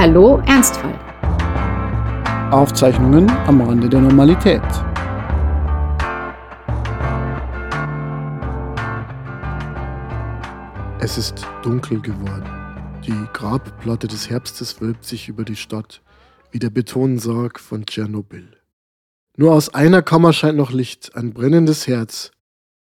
[0.00, 0.98] Hallo Ernstfall.
[2.50, 4.62] Aufzeichnungen am Rande der Normalität.
[11.00, 12.48] Es ist dunkel geworden.
[13.04, 16.00] Die Grabplatte des Herbstes wölbt sich über die Stadt
[16.50, 18.56] wie der Betonsarg von Tschernobyl.
[19.36, 22.30] Nur aus einer Kammer scheint noch Licht, ein brennendes Herz,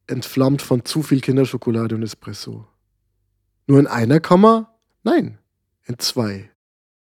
[0.07, 2.67] entflammt von zu viel Kinderschokolade und Espresso.
[3.67, 4.79] Nur in einer Kammer?
[5.03, 5.37] Nein,
[5.85, 6.49] in zwei.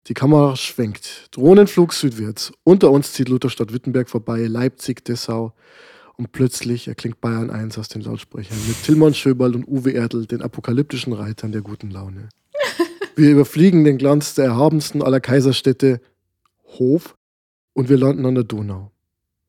[0.06, 1.28] Die Kamera schwenkt.
[1.30, 2.52] Drohnenflug südwärts.
[2.62, 5.54] Unter uns zieht Lutherstadt Wittenberg vorbei, Leipzig, Dessau.
[6.16, 10.42] Und plötzlich erklingt Bayern 1 aus den Lautsprechern mit Tillmann Schöberl und Uwe Erdl, den
[10.42, 12.28] apokalyptischen Reitern der guten Laune.
[13.16, 16.00] Wir überfliegen den Glanz der erhabensten aller Kaiserstädte,
[16.78, 17.16] Hof,
[17.72, 18.90] und wir landen an der Donau.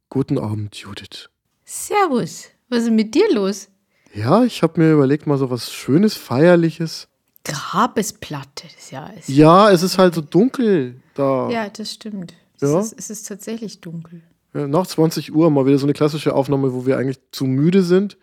[0.10, 1.30] Guten Abend, Judith.
[1.64, 2.46] Servus.
[2.70, 3.70] Was ist mit dir los?
[4.14, 7.08] Ja, ich habe mir überlegt, mal so was Schönes, Feierliches.
[7.46, 9.08] Grabesplatte, ja.
[9.08, 11.50] Ist Ja, es ist halt so dunkel da.
[11.50, 12.34] ja, das stimmt.
[12.62, 12.80] Ja.
[12.80, 14.22] Es, ist, es ist tatsächlich dunkel.
[14.54, 17.84] Ja, nach 20 Uhr mal wieder so eine klassische Aufnahme, wo wir eigentlich zu müde
[17.84, 18.18] sind.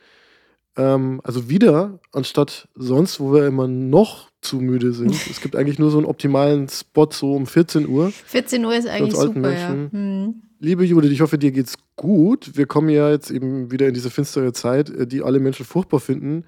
[0.77, 5.15] Ähm, also wieder, anstatt sonst, wo wir immer noch zu müde sind.
[5.31, 8.11] es gibt eigentlich nur so einen optimalen Spot, so um 14 Uhr.
[8.11, 9.83] 14 Uhr ist eigentlich alten super, Menschen.
[9.85, 9.93] ja.
[9.93, 10.43] Hm.
[10.59, 12.57] Liebe Judith, ich hoffe, dir geht's gut.
[12.57, 16.01] Wir kommen ja jetzt eben wieder in diese finstere Zeit, äh, die alle Menschen furchtbar
[16.01, 16.45] finden.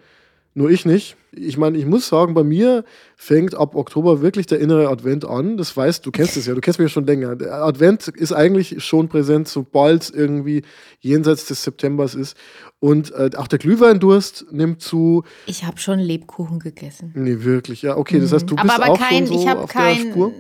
[0.55, 1.17] Nur ich nicht.
[1.37, 2.85] Ich meine, ich muss sagen, bei mir
[3.17, 5.57] fängt ab Oktober wirklich der innere Advent an.
[5.57, 7.37] Das weißt du, kennst es ja, du kennst mich ja schon länger.
[7.37, 10.63] Der Advent ist eigentlich schon präsent, sobald es irgendwie
[11.01, 12.37] jenseits des Septembers ist.
[12.81, 15.25] Und äh, auch der Glühweindurst nimmt zu.
[15.47, 17.13] Ich habe schon Lebkuchen gegessen.
[17.15, 18.21] Nee, wirklich, ja, okay.
[18.21, 18.71] Das heißt, du bist Mhm.
[18.71, 20.11] aber aber auch kein, schon so ich auf der kein.
[20.11, 20.33] Spur.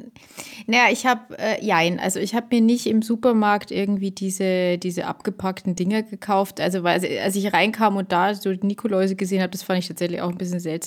[0.67, 5.07] Naja, ich habe, äh, jein, also ich habe mir nicht im Supermarkt irgendwie diese, diese
[5.07, 6.59] abgepackten Dinger gekauft.
[6.61, 9.89] Also, weil, als ich reinkam und da so die Nikoläuse gesehen habe, das fand ich
[9.89, 10.84] tatsächlich auch ein bisschen seltsam.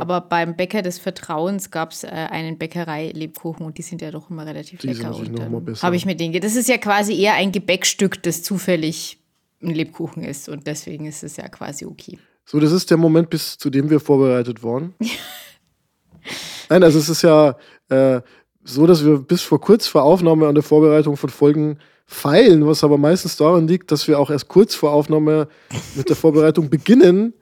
[0.00, 4.30] Aber beim Bäcker des Vertrauens gab es äh, einen Bäckerei-Lebkuchen und die sind ja doch
[4.30, 5.10] immer relativ Die sind lecker.
[5.10, 5.86] natürlich Und dann besser.
[5.86, 9.18] habe ich mir den, das ist ja quasi eher ein Gebäckstück, das zufällig
[9.62, 12.18] ein Lebkuchen ist und deswegen ist es ja quasi okay.
[12.44, 14.94] So, das ist der Moment, bis zu dem wir vorbereitet waren.
[16.68, 17.56] Nein, also es ist ja
[17.88, 18.20] äh,
[18.64, 22.84] so, dass wir bis vor kurz vor Aufnahme an der Vorbereitung von Folgen feilen, was
[22.84, 25.48] aber meistens daran liegt, dass wir auch erst kurz vor Aufnahme
[25.94, 27.34] mit der Vorbereitung beginnen,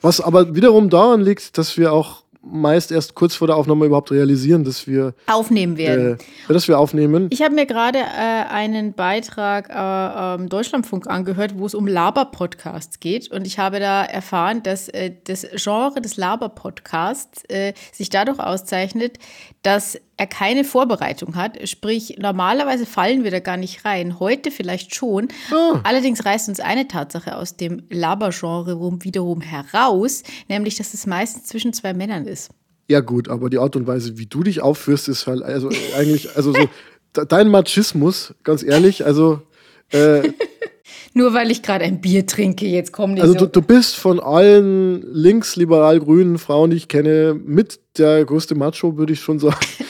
[0.00, 4.10] was aber wiederum daran liegt, dass wir auch meist erst kurz vor der Aufnahme überhaupt
[4.10, 6.18] realisieren, dass wir, Aufnehmen werden.
[6.48, 7.28] äh, dass wir aufnehmen.
[7.30, 8.02] Ich habe mir gerade äh,
[8.48, 13.30] einen Beitrag äh, ähm, Deutschlandfunk angehört, wo es um Laber-Podcasts geht.
[13.30, 19.18] Und ich habe da erfahren, dass äh, das Genre des Laber-Podcasts äh, sich dadurch auszeichnet,
[19.62, 21.66] dass er keine Vorbereitung hat.
[21.68, 24.20] Sprich, normalerweise fallen wir da gar nicht rein.
[24.20, 25.28] Heute vielleicht schon.
[25.84, 31.44] Allerdings reißt uns eine Tatsache aus dem Laber-Genre rum- wiederum heraus, nämlich, dass es meistens
[31.46, 32.50] zwischen zwei Männern ist.
[32.88, 36.34] Ja, gut, aber die Art und Weise, wie du dich aufführst, ist halt, also eigentlich,
[36.36, 36.68] also so,
[37.16, 39.40] de- dein Machismus, ganz ehrlich, also,
[39.92, 40.32] äh,
[41.14, 43.40] Nur weil ich gerade ein Bier trinke, jetzt kommen die also so.
[43.40, 49.12] du, du bist von allen linksliberal-grünen Frauen, die ich kenne, mit der größte Macho, würde
[49.12, 49.56] ich schon sagen.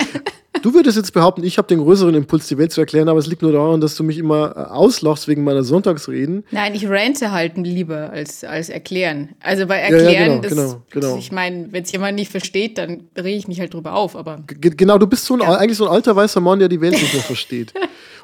[0.62, 3.26] Du würdest jetzt behaupten, ich habe den größeren Impuls, die Welt zu erklären, aber es
[3.26, 6.44] liegt nur daran, dass du mich immer äh, auslachst wegen meiner Sonntagsreden.
[6.50, 9.30] Nein, ich rante halt lieber als, als erklären.
[9.40, 11.16] Also bei ja, erklären, genau, das, genau, genau.
[11.16, 14.16] ich meine, wenn es jemand nicht versteht, dann rege ich mich halt drüber auf.
[14.16, 16.80] Aber G genau, du bist so ein, eigentlich so ein alter weißer Mann, der die
[16.80, 17.72] Welt nicht mehr versteht.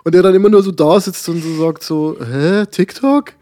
[0.05, 3.33] Und der dann immer nur so da sitzt und so sagt so, hä, TikTok?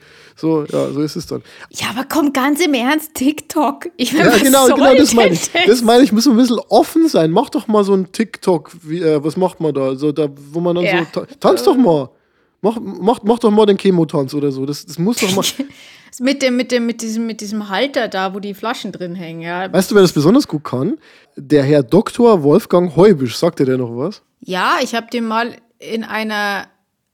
[0.43, 1.41] So, ja, so ist es dann.
[1.71, 3.91] ja, aber komm ganz im Ernst, TikTok.
[3.97, 5.49] Ich meine, Ja, genau, genau, das meine ich.
[5.69, 7.31] Das meine ich, muss ein bisschen offen sein.
[7.31, 9.95] Mach doch mal so ein TikTok, wie, äh, was macht man da?
[9.95, 11.07] So, da, wo man dann Ja.
[11.15, 12.11] so, ta tanz doch mal.
[12.61, 14.67] Mach, mach, mach doch mal den Chemotanz oder so.
[14.67, 15.45] Das, das muss doch mal.
[16.19, 19.41] Mit dem, mit dem, mit diesem, mit diesem Halter da, wo die Flaschen drin hängen,
[19.43, 19.73] ja.
[19.73, 20.99] weißt du, wer das besonders gut kann?
[21.37, 22.43] Der Herr Dr.
[22.43, 23.37] Wolfgang Heubisch.
[23.39, 24.23] Sagt dir der noch was?
[24.41, 26.67] Ja, ich habe den mal in einer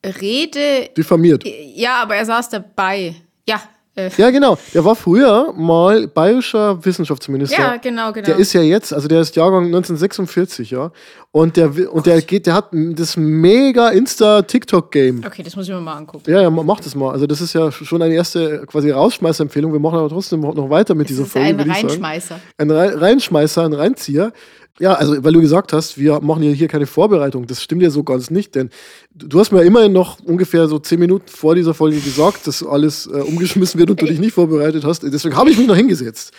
[0.05, 0.91] Rede.
[0.97, 1.45] Diffamiert.
[1.75, 3.15] Ja, aber er saß dabei.
[3.49, 3.61] Ja,
[3.97, 4.57] äh, Ja, genau.
[4.75, 7.59] Der war früher mal bayerischer Wissenschaftsminister.
[7.61, 8.27] ja, genau, genau.
[8.27, 10.93] Der ist ja jetzt, also der ist Jahrgang 1946, ja.
[11.33, 15.23] Und der, und der geht, der hat das mega Insta-TikTok-Game.
[15.27, 16.31] okay, das muss ich mir mal angucken.
[16.31, 17.11] Ja, ja, ma- mach das mal.
[17.11, 19.73] Also das ist ja schon eine erste quasi Rausschmeißerempfehlung.
[19.73, 21.63] Wir machen aber trotzdem noch weiter mit dieser Das ist Folge.
[21.63, 21.71] ein.
[21.71, 22.41] Reinschmeißer.
[22.57, 24.33] Ein Rei- Reinschmeißer, ein Reinzieher.
[24.81, 27.47] Ja, also weil du gesagt hast, wir machen ja hier keine Vorbereitung.
[27.47, 28.71] Das stimmt ja so ganz nicht, denn
[29.13, 32.65] du hast mir ja immerhin noch ungefähr so zehn Minuten vor dieser Folge gesagt, dass
[32.65, 35.03] alles äh, umgeschmissen wird und du dich nicht vorbereitet hast.
[35.03, 36.33] Deswegen habe ich mich noch hingesetzt.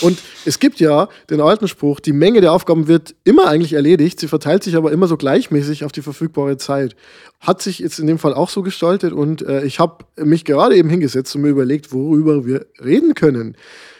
[0.00, 4.20] Und es gibt ja den alten Spruch, die Menge der Aufgaben wird immer eigentlich erledigt,
[4.20, 6.96] sie verteilt sich aber immer so gleichmäßig auf die verfügbare Zeit.
[7.40, 10.76] Hat sich jetzt in dem Fall auch so gestaltet und äh, ich habe mich gerade
[10.76, 13.54] eben hingesetzt und mir überlegt, worüber wir reden können.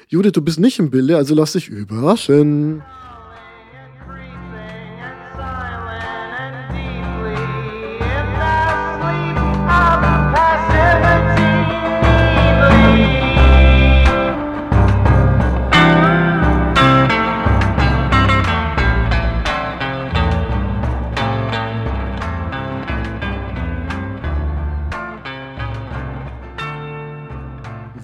[0.08, 2.82] Judith, du bist nicht im Bilde, also lass dich überraschen.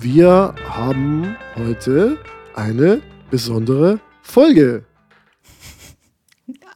[0.00, 2.18] Wir haben heute
[2.54, 3.02] eine
[3.32, 4.84] besondere Folge.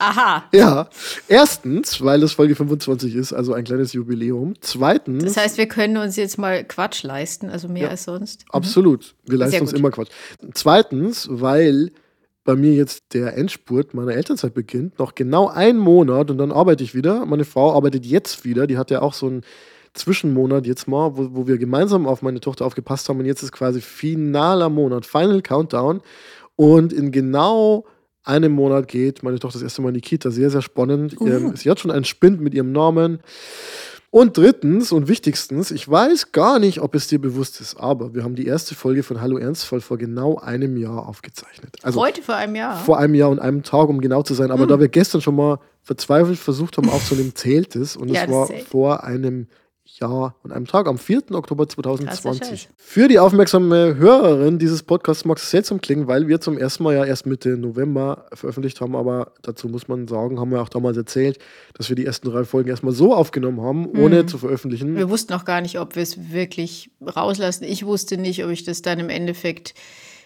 [0.00, 0.42] Aha.
[0.52, 0.88] Ja,
[1.28, 4.54] erstens, weil das Folge 25 ist, also ein kleines Jubiläum.
[4.60, 5.22] Zweitens.
[5.22, 8.40] Das heißt, wir können uns jetzt mal Quatsch leisten, also mehr ja, als sonst.
[8.46, 8.54] Mhm.
[8.54, 9.14] Absolut.
[9.24, 10.10] Wir leisten uns immer Quatsch.
[10.54, 11.92] Zweitens, weil
[12.42, 16.82] bei mir jetzt der Endspurt meiner Elternzeit beginnt, noch genau ein Monat und dann arbeite
[16.82, 17.24] ich wieder.
[17.24, 19.42] Meine Frau arbeitet jetzt wieder, die hat ja auch so einen
[19.94, 23.52] Zwischenmonat jetzt mal, wo, wo wir gemeinsam auf meine Tochter aufgepasst haben und jetzt ist
[23.52, 26.00] quasi finaler Monat, Final Countdown
[26.56, 27.84] und in genau
[28.24, 31.20] einem Monat geht meine Tochter das erste Mal in die Kita, sehr, sehr spannend.
[31.20, 31.26] Uh.
[31.26, 33.20] Ähm, sie hat schon einen Spind mit ihrem Namen.
[34.10, 38.24] Und drittens und wichtigstens, ich weiß gar nicht, ob es dir bewusst ist, aber wir
[38.24, 41.76] haben die erste Folge von Hallo Ernstfall vor genau einem Jahr aufgezeichnet.
[41.82, 42.76] Also Heute vor einem Jahr?
[42.76, 44.50] Vor einem Jahr und einem Tag, um genau zu sein.
[44.50, 44.68] Aber hm.
[44.68, 47.96] da wir gestern schon mal verzweifelt versucht haben aufzunehmen, zählt es.
[47.96, 49.46] Und es war vor einem
[49.84, 51.32] Jahr und einem Tag, am 4.
[51.32, 52.68] Oktober 2020.
[52.76, 56.94] Für die aufmerksame Hörerin dieses Podcasts mag es seltsam klingen, weil wir zum ersten Mal
[56.94, 60.96] ja erst Mitte November veröffentlicht haben, aber dazu muss man sagen, haben wir auch damals
[60.96, 61.38] erzählt,
[61.74, 64.28] dass wir die ersten drei Folgen erstmal so aufgenommen haben, ohne mhm.
[64.28, 64.96] zu veröffentlichen.
[64.96, 67.64] Wir wussten auch gar nicht, ob wir es wirklich rauslassen.
[67.64, 69.74] Ich wusste nicht, ob ich das dann im Endeffekt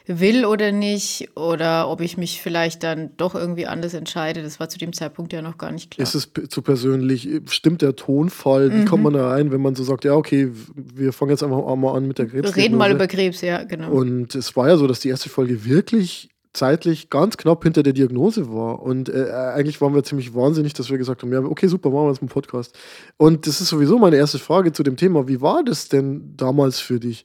[0.07, 4.43] will oder nicht oder ob ich mich vielleicht dann doch irgendwie anders entscheide.
[4.43, 6.03] Das war zu dem Zeitpunkt ja noch gar nicht klar.
[6.03, 7.29] Ist es zu persönlich?
[7.49, 8.73] Stimmt der Tonfall?
[8.73, 8.85] Wie mhm.
[8.85, 11.97] kommt man da rein, wenn man so sagt, ja, okay, wir fangen jetzt einfach mal
[11.97, 12.55] an mit der Krebs?
[12.55, 13.91] Wir reden mal über Krebs, ja, genau.
[13.91, 17.93] Und es war ja so, dass die erste Folge wirklich zeitlich ganz knapp hinter der
[17.93, 18.83] Diagnose war.
[18.83, 22.07] Und äh, eigentlich waren wir ziemlich wahnsinnig, dass wir gesagt haben, ja, okay, super, machen
[22.07, 22.77] wir jetzt einen Podcast.
[23.17, 25.29] Und das ist sowieso meine erste Frage zu dem Thema.
[25.29, 27.25] Wie war das denn damals für dich?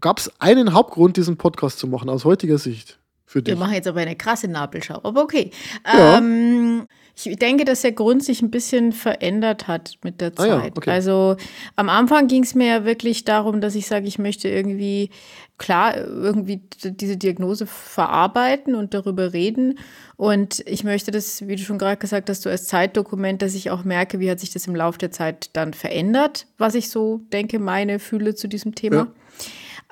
[0.00, 2.98] Gab es einen Hauptgrund, diesen Podcast zu machen, aus heutiger Sicht?
[3.28, 3.54] Für dich?
[3.54, 5.50] Wir machen jetzt aber eine krasse Nabelschau, aber okay.
[5.84, 6.16] Ja.
[6.16, 10.50] Ähm, ich denke, dass der Grund sich ein bisschen verändert hat mit der Zeit.
[10.50, 10.90] Ah ja, okay.
[10.90, 11.36] Also
[11.76, 15.10] am Anfang ging es mir ja wirklich darum, dass ich sage, ich möchte irgendwie,
[15.58, 19.78] klar, irgendwie diese Diagnose verarbeiten und darüber reden.
[20.16, 23.70] Und ich möchte das, wie du schon gerade gesagt hast, so als Zeitdokument, dass ich
[23.70, 27.20] auch merke, wie hat sich das im Laufe der Zeit dann verändert, was ich so
[27.32, 28.96] denke, meine, fühle zu diesem Thema.
[28.96, 29.06] Ja.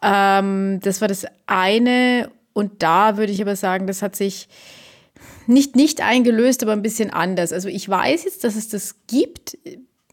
[0.03, 2.31] Ähm, das war das eine.
[2.53, 4.49] Und da würde ich aber sagen, das hat sich
[5.47, 7.53] nicht nicht eingelöst, aber ein bisschen anders.
[7.53, 9.59] Also ich weiß jetzt, dass es das gibt.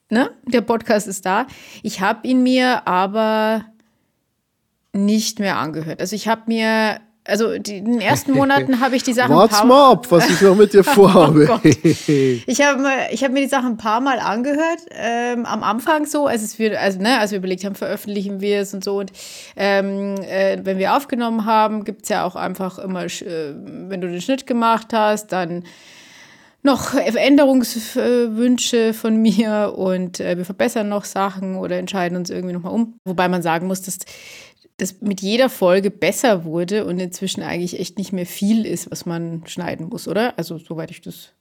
[0.10, 0.32] Ne?
[0.46, 1.48] Der Podcast ist da.
[1.82, 3.66] Ich habe ihn mir aber
[4.94, 6.02] nicht mehr angehört.
[6.02, 9.36] Also ich habe mir also die, in den ersten Monaten habe ich die Sachen.
[9.36, 11.48] Warte mal ab, was ich noch mit dir vorhabe.
[11.50, 14.80] oh ich habe ich hab mir die Sachen ein paar Mal angehört.
[14.92, 18.60] Ähm, am Anfang so, als, es wir, also, ne, als wir überlegt haben, veröffentlichen wir
[18.60, 18.98] es und so.
[18.98, 19.14] Und
[19.56, 24.10] ähm, äh, wenn wir aufgenommen haben, gibt es ja auch einfach immer, äh, wenn du
[24.10, 25.64] den Schnitt gemacht hast, dann
[26.64, 32.74] noch Änderungswünsche von mir und äh, wir verbessern noch Sachen oder entscheiden uns irgendwie nochmal
[32.74, 32.96] um.
[33.04, 33.98] Wobei man sagen muss, dass
[34.78, 39.06] das mit jeder Folge besser wurde und inzwischen eigentlich echt nicht mehr viel ist, was
[39.06, 40.38] man schneiden muss, oder?
[40.38, 41.34] Also soweit ich das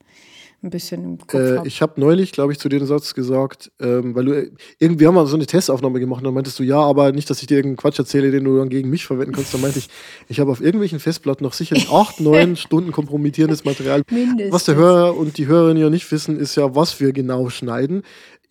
[0.63, 1.67] ein bisschen im Kopf äh, habe.
[1.67, 5.15] Ich habe neulich, glaube ich, zu dir den Satz gesagt, ähm, weil du irgendwie haben
[5.15, 7.57] wir so eine Testaufnahme gemacht und dann meintest du, ja, aber nicht, dass ich dir
[7.57, 9.53] irgendeinen Quatsch erzähle, den du dann gegen mich verwenden kannst.
[9.53, 9.89] Dann meinte ich,
[10.29, 14.03] ich habe auf irgendwelchen Festplatten noch sicherlich acht, neun Stunden kompromittierendes Material.
[14.09, 14.53] Mindestens.
[14.53, 18.03] Was der Hörer und die Hörerin ja nicht wissen, ist ja, was wir genau schneiden.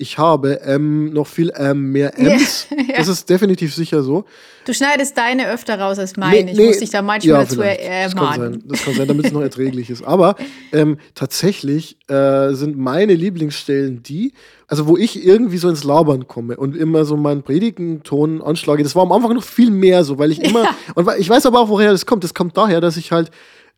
[0.03, 2.67] Ich habe ähm, noch viel ähm, mehr M's.
[2.89, 4.25] Ja, Das ist definitiv sicher so.
[4.65, 6.45] Du schneidest deine öfter raus als meine.
[6.45, 7.73] Nee, ich muss dich da manchmal ja, dazu ermahnen.
[8.03, 10.03] Das kann sein, das kann sein damit es noch erträglich ist.
[10.03, 10.35] Aber
[10.73, 14.33] ähm, tatsächlich äh, sind meine Lieblingsstellen die,
[14.67, 18.83] also wo ich irgendwie so ins Labern komme und immer so meinen Predigenton anschlage.
[18.83, 20.77] Das war am Anfang noch viel mehr so, weil ich immer, ja.
[20.97, 22.25] und ich weiß aber auch, woher das kommt.
[22.25, 23.31] Das kommt daher, dass ich halt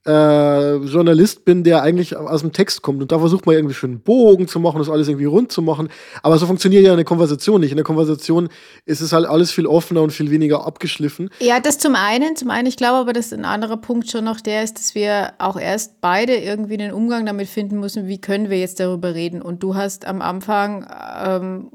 [0.06, 3.00] äh, Journalist bin, der eigentlich aus dem Text kommt.
[3.00, 5.62] Und da versucht man irgendwie schön einen Bogen zu machen, das alles irgendwie rund zu
[5.62, 5.88] machen.
[6.22, 7.70] Aber so funktioniert ja eine Konversation nicht.
[7.70, 8.48] In der Konversation
[8.84, 11.30] ist es halt alles viel offener und viel weniger abgeschliffen.
[11.40, 12.36] Ja, das zum einen.
[12.36, 15.32] Zum einen, ich glaube aber, dass ein anderer Punkt schon noch der ist, dass wir
[15.38, 19.40] auch erst beide irgendwie einen Umgang damit finden müssen, wie können wir jetzt darüber reden.
[19.40, 20.86] Und du hast am Anfang
[21.24, 21.70] ähm,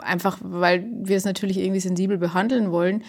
[0.00, 3.04] einfach, weil wir es natürlich irgendwie sensibel behandeln wollen,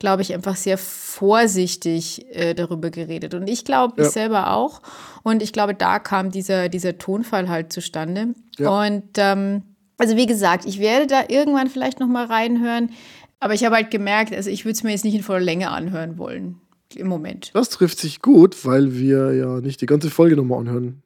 [0.00, 3.34] glaube ich, einfach sehr vorsichtig äh, darüber geredet.
[3.34, 4.08] Und ich glaube, ja.
[4.08, 4.82] ich selber auch.
[5.22, 8.34] Und ich glaube, da kam dieser, dieser Tonfall halt zustande.
[8.58, 8.84] Ja.
[8.84, 9.62] Und ähm,
[9.98, 12.90] also wie gesagt, ich werde da irgendwann vielleicht noch mal reinhören.
[13.38, 15.70] Aber ich habe halt gemerkt, also ich würde es mir jetzt nicht in voller Länge
[15.70, 16.60] anhören wollen
[16.96, 17.50] im Moment.
[17.54, 21.02] Das trifft sich gut, weil wir ja nicht die ganze Folge nochmal anhören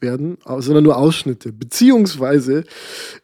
[0.00, 1.52] werden, sondern nur Ausschnitte.
[1.52, 2.64] Beziehungsweise,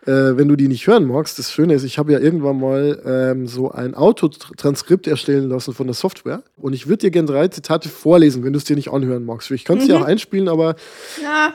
[0.06, 3.02] äh, wenn du die nicht hören magst, das Schöne ist, ich habe ja irgendwann mal
[3.04, 7.48] ähm, so ein Autotranskript erstellen lassen von der Software und ich würde dir gerne drei
[7.48, 9.50] Zitate vorlesen, wenn du es dir nicht anhören magst.
[9.50, 9.88] Ich kann es mhm.
[9.88, 10.76] dir auch einspielen, aber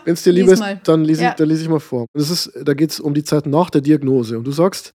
[0.06, 1.30] wenn es dir lieber ist, dann lese, ja.
[1.30, 2.06] ich, dann lese ich mal vor.
[2.14, 4.94] Das ist, da geht es um die Zeit nach der Diagnose und du sagst,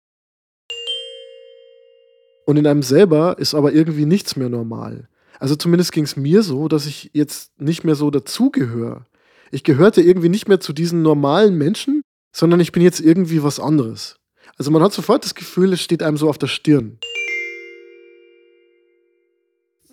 [2.46, 5.08] Und in einem selber ist aber irgendwie nichts mehr normal.
[5.40, 9.06] Also zumindest ging es mir so, dass ich jetzt nicht mehr so dazugehöre.
[9.54, 12.04] Ich gehörte irgendwie nicht mehr zu diesen normalen Menschen,
[12.34, 14.16] sondern ich bin jetzt irgendwie was anderes.
[14.58, 17.00] Also man hat sofort das Gefühl, es steht einem so auf der Stirn.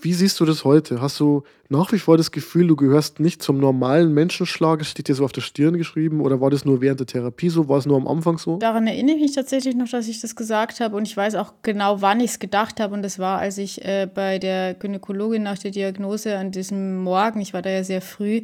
[0.00, 1.00] Wie siehst du das heute?
[1.00, 4.80] Hast du nach wie vor das Gefühl, du gehörst nicht zum normalen Menschenschlag?
[4.80, 7.48] Es steht dir so auf der Stirn geschrieben oder war das nur während der Therapie
[7.48, 7.68] so?
[7.68, 8.58] War es nur am Anfang so?
[8.58, 11.54] Daran erinnere ich mich tatsächlich noch, dass ich das gesagt habe und ich weiß auch
[11.62, 15.42] genau, wann ich es gedacht habe und das war, als ich äh, bei der Gynäkologin
[15.42, 18.42] nach der Diagnose an diesem Morgen, ich war da ja sehr früh,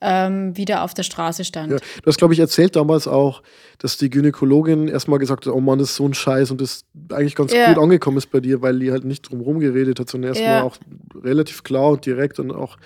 [0.00, 1.72] ähm, wieder auf der Straße stand.
[1.72, 3.42] Ja, du hast, glaube ich, erzählt damals auch,
[3.78, 6.84] dass die Gynäkologin erstmal gesagt hat, oh Mann, das ist so ein Scheiß und das
[7.10, 7.72] eigentlich ganz ja.
[7.72, 10.56] gut angekommen ist bei dir, weil die halt nicht drum herum geredet hat, sondern erstmal
[10.56, 10.62] ja.
[10.62, 10.76] auch
[11.22, 12.76] relativ klar und direkt und auch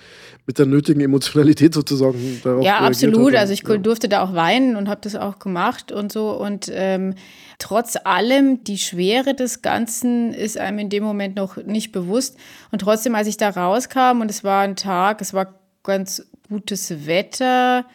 [0.45, 3.33] mit der nötigen Emotionalität sozusagen darauf Ja, absolut.
[3.33, 3.39] Hat.
[3.39, 3.77] Also ich ja.
[3.77, 7.15] durfte da auch weinen und habe das auch gemacht und so und ähm,
[7.59, 12.37] trotz allem, die Schwere des Ganzen ist einem in dem Moment noch nicht bewusst.
[12.71, 17.05] Und trotzdem, als ich da rauskam und es war ein Tag, es war ganz gutes
[17.05, 17.85] Wetter.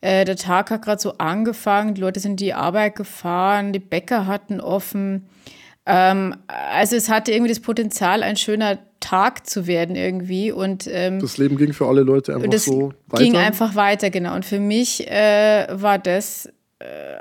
[0.00, 3.78] Äh, der Tag hat gerade so angefangen, die Leute sind in die Arbeit gefahren, die
[3.78, 5.26] Bäcker hatten offen.
[5.86, 10.50] Ähm, also es hatte irgendwie das Potenzial, ein schöner Tag zu werden irgendwie.
[10.50, 13.22] Und ähm, das Leben ging für alle Leute einfach so weiter.
[13.22, 14.34] Ging einfach weiter, genau.
[14.34, 16.48] Und für mich äh, war das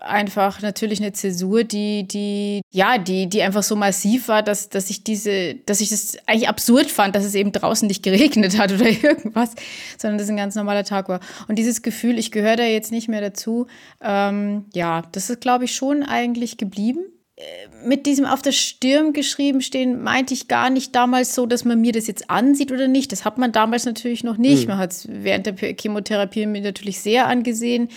[0.01, 4.89] einfach natürlich eine Zäsur, die, die, ja, die, die einfach so massiv war, dass, dass
[4.89, 8.72] ich diese, dass ich das eigentlich absurd fand, dass es eben draußen nicht geregnet hat
[8.72, 9.51] oder irgendwas,
[9.98, 11.20] sondern dass es ein ganz normaler Tag war.
[11.48, 13.67] Und dieses Gefühl, ich gehöre da jetzt nicht mehr dazu,
[14.01, 17.05] ähm, ja, das ist, glaube ich, schon eigentlich geblieben
[17.36, 17.41] äh,
[17.88, 21.82] mit diesem auf der Stirn geschrieben stehen, meinte ich gar nicht damals so, dass man
[21.82, 23.12] mir das jetzt ansieht oder nicht.
[23.12, 24.63] Das hat man damals natürlich noch nicht.
[24.63, 24.70] Mhm.
[24.70, 27.89] Man hat es während der Chemotherapie mir natürlich sehr angesehen.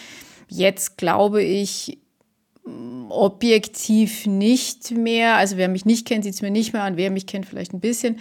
[0.48, 1.98] Jetzt glaube ich
[3.08, 5.36] objektiv nicht mehr.
[5.36, 6.96] Also wer mich nicht kennt, sieht es mir nicht mehr an.
[6.96, 8.18] Wer mich kennt, vielleicht ein bisschen.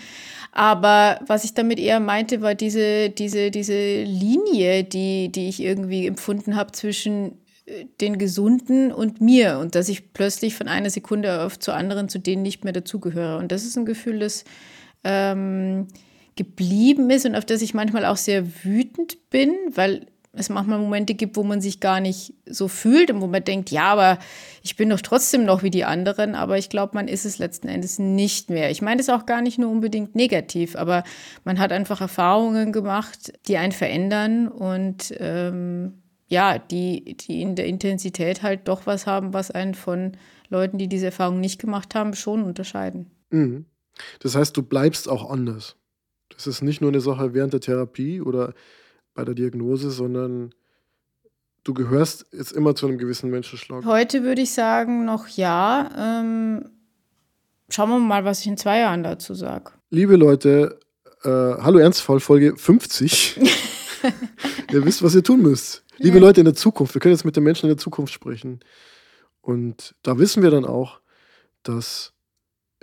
[0.51, 6.08] Aber was ich damit eher meinte, war diese, diese, diese Linie, die, die ich irgendwie
[6.08, 11.44] empfunden habe zwischen äh, den Gesunden und mir und dass ich plötzlich von einer Sekunde
[11.44, 13.38] auf zur anderen zu denen nicht mehr dazugehöre.
[13.38, 14.46] Und das ist ein Gefühl, das
[15.03, 15.88] ähm,
[16.36, 21.13] geblieben ist und auf das ich manchmal auch sehr wütend bin, weil es manchmal Momente
[21.13, 24.20] gibt, wo man sich gar nicht so fühlt und wo man denkt, ja, aber
[24.62, 27.68] ich bin doch trotzdem noch wie die anderen, aber ich glaube, man ist es letzten
[27.68, 28.72] Endes nicht mehr.
[28.72, 31.04] Ich meine das auch gar nicht nur unbedingt negativ, aber
[31.44, 37.68] man hat einfach Erfahrungen gemacht, die einen verändern und ähm, ja, die, die in der
[37.68, 40.18] Intensität halt doch was haben, was einen von
[40.50, 43.12] Leuten, die diese Erfahrung nicht gemacht haben, schon unterscheiden.
[43.30, 43.65] Mhm.
[44.20, 45.77] Das heißt, du bleibst auch anders.
[46.30, 48.54] Das ist nicht nur eine Sache während der Therapie oder
[49.15, 50.53] bei der Diagnose, sondern
[51.63, 53.84] du gehörst jetzt immer zu einem gewissen Menschenschlag.
[53.86, 55.89] Heute würde ich sagen, noch ja.
[55.98, 56.69] Ähm,
[57.69, 59.72] schauen wir mal, was ich in zwei Jahren dazu sage.
[59.89, 60.79] Liebe Leute,
[61.24, 63.39] äh, hallo Ernstfall, Folge 50.
[64.72, 65.84] ihr wisst, was ihr tun müsst.
[65.98, 66.24] Liebe ja.
[66.24, 68.60] Leute in der Zukunft, wir können jetzt mit den Menschen in der Zukunft sprechen.
[69.41, 71.00] Und da wissen wir dann auch,
[71.63, 72.13] dass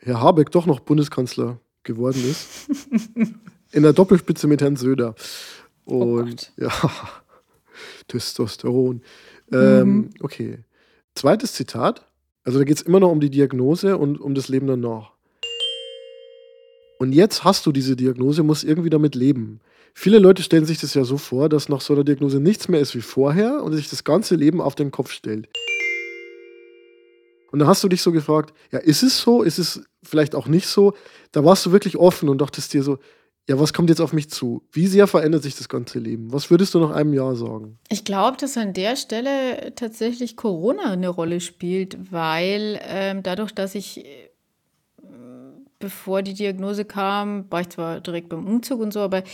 [0.00, 2.68] Herr Habeck doch noch Bundeskanzler geworden ist.
[3.72, 5.14] in der Doppelspitze mit Herrn Söder.
[5.84, 6.70] Oh Und oh ja,
[8.08, 9.02] Testosteron.
[9.52, 10.10] Ähm, mhm.
[10.20, 10.58] Okay.
[11.14, 12.06] Zweites Zitat.
[12.44, 15.12] Also da geht es immer noch um die Diagnose und um das Leben danach.
[16.98, 19.60] Und jetzt hast du diese Diagnose, musst irgendwie damit leben.
[19.94, 22.80] Viele Leute stellen sich das ja so vor, dass nach so einer Diagnose nichts mehr
[22.80, 25.48] ist wie vorher und sich das ganze Leben auf den Kopf stellt.
[27.50, 29.42] Und dann hast du dich so gefragt, ja, ist es so?
[29.42, 30.94] Ist es vielleicht auch nicht so?
[31.32, 32.98] Da warst du wirklich offen und dachtest dir so,
[33.49, 34.62] ja, was kommt jetzt auf mich zu?
[34.70, 36.32] Wie sehr verändert sich das ganze Leben?
[36.32, 37.78] Was würdest du nach einem Jahr sagen?
[37.88, 43.75] Ich glaube, dass an der Stelle tatsächlich Corona eine Rolle spielt, weil ähm, dadurch, dass
[43.75, 44.32] ich äh,
[45.82, 49.25] bevor die Diagnose kam, war ich zwar direkt beim Umzug und so, aber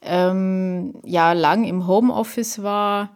[0.00, 3.14] ähm, ja, lang im Homeoffice war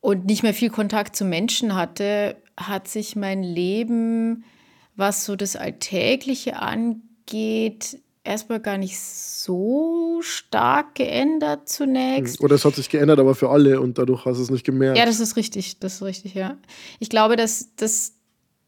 [0.00, 4.44] und nicht mehr viel Kontakt zu Menschen hatte, hat sich mein Leben,
[4.96, 7.98] was so das Alltägliche angeht,
[8.28, 12.40] erstmal gar nicht so stark geändert zunächst.
[12.40, 14.98] Oder es hat sich geändert, aber für alle und dadurch hast du es nicht gemerkt.
[14.98, 16.56] Ja, das ist richtig, das ist richtig, ja.
[17.00, 18.12] Ich glaube, dass das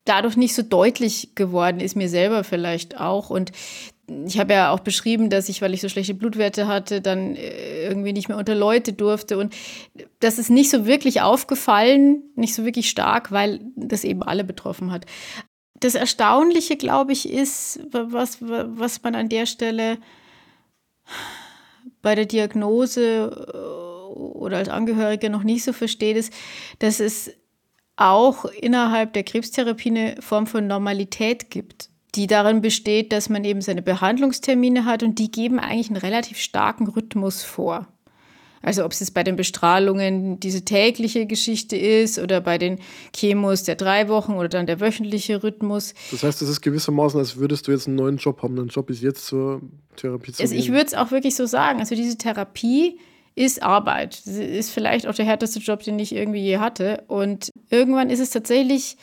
[0.04, 3.30] dadurch nicht so deutlich geworden ist, mir selber vielleicht auch.
[3.30, 3.52] Und
[4.26, 7.84] ich habe ja auch beschrieben, dass ich, weil ich so schlechte Blutwerte hatte, dann äh,
[7.86, 9.38] irgendwie nicht mehr unter Leute durfte.
[9.38, 9.54] Und
[10.18, 14.90] das ist nicht so wirklich aufgefallen, nicht so wirklich stark, weil das eben alle betroffen
[14.90, 15.06] hat
[15.80, 19.98] das Erstaunliche, glaube ich, ist, was, was man an der Stelle
[22.02, 23.56] bei der Diagnose äh,
[24.14, 26.32] oder als Angehörige noch nicht so versteht, ist,
[26.78, 27.32] dass es
[27.96, 31.90] auch innerhalb der Krebstherapie eine Form von Normalität gibt.
[32.16, 36.38] die darin besteht, dass man eben seine Behandlungstermine hat und die geben eigentlich einen relativ
[36.38, 37.86] starken Rhythmus vor.
[38.62, 42.78] Also ob es jetzt bei den Bestrahlungen diese tägliche Geschichte ist oder bei den
[43.16, 45.94] Chemos der drei Wochen oder dann der wöchentliche Rhythmus.
[46.10, 48.56] Das heißt, es ist gewissermaßen, als würdest du jetzt einen neuen Job haben.
[48.56, 49.62] Dein Job ist jetzt zur
[49.96, 51.80] Therapie zu also Ich würde es auch wirklich so sagen.
[51.80, 52.98] Also diese Therapie
[53.34, 54.20] ist Arbeit.
[54.24, 57.04] Sie ist vielleicht auch der härteste Job, den ich irgendwie je hatte.
[57.08, 58.98] Und irgendwann ist es tatsächlich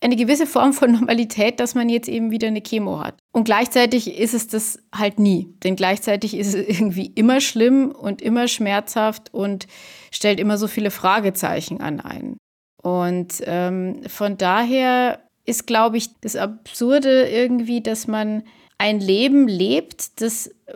[0.00, 3.19] eine gewisse Form von Normalität, dass man jetzt eben wieder eine Chemo hat.
[3.32, 5.54] Und gleichzeitig ist es das halt nie.
[5.62, 9.66] Denn gleichzeitig ist es irgendwie immer schlimm und immer schmerzhaft und
[10.10, 12.36] stellt immer so viele Fragezeichen an einen.
[12.82, 18.42] Und ähm, von daher ist, glaube ich, das Absurde irgendwie, dass man
[18.78, 20.74] ein Leben lebt, das äh,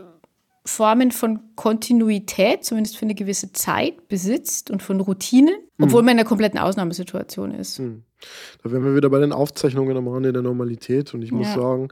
[0.67, 6.07] Formen von Kontinuität, zumindest für eine gewisse Zeit, besitzt und von Routinen, obwohl mhm.
[6.07, 7.79] man in einer kompletten Ausnahmesituation ist.
[7.79, 8.03] Mhm.
[8.63, 11.13] Da wären wir wieder bei den Aufzeichnungen am Rande der Normalität.
[11.15, 11.55] Und ich muss ja.
[11.55, 11.89] sagen,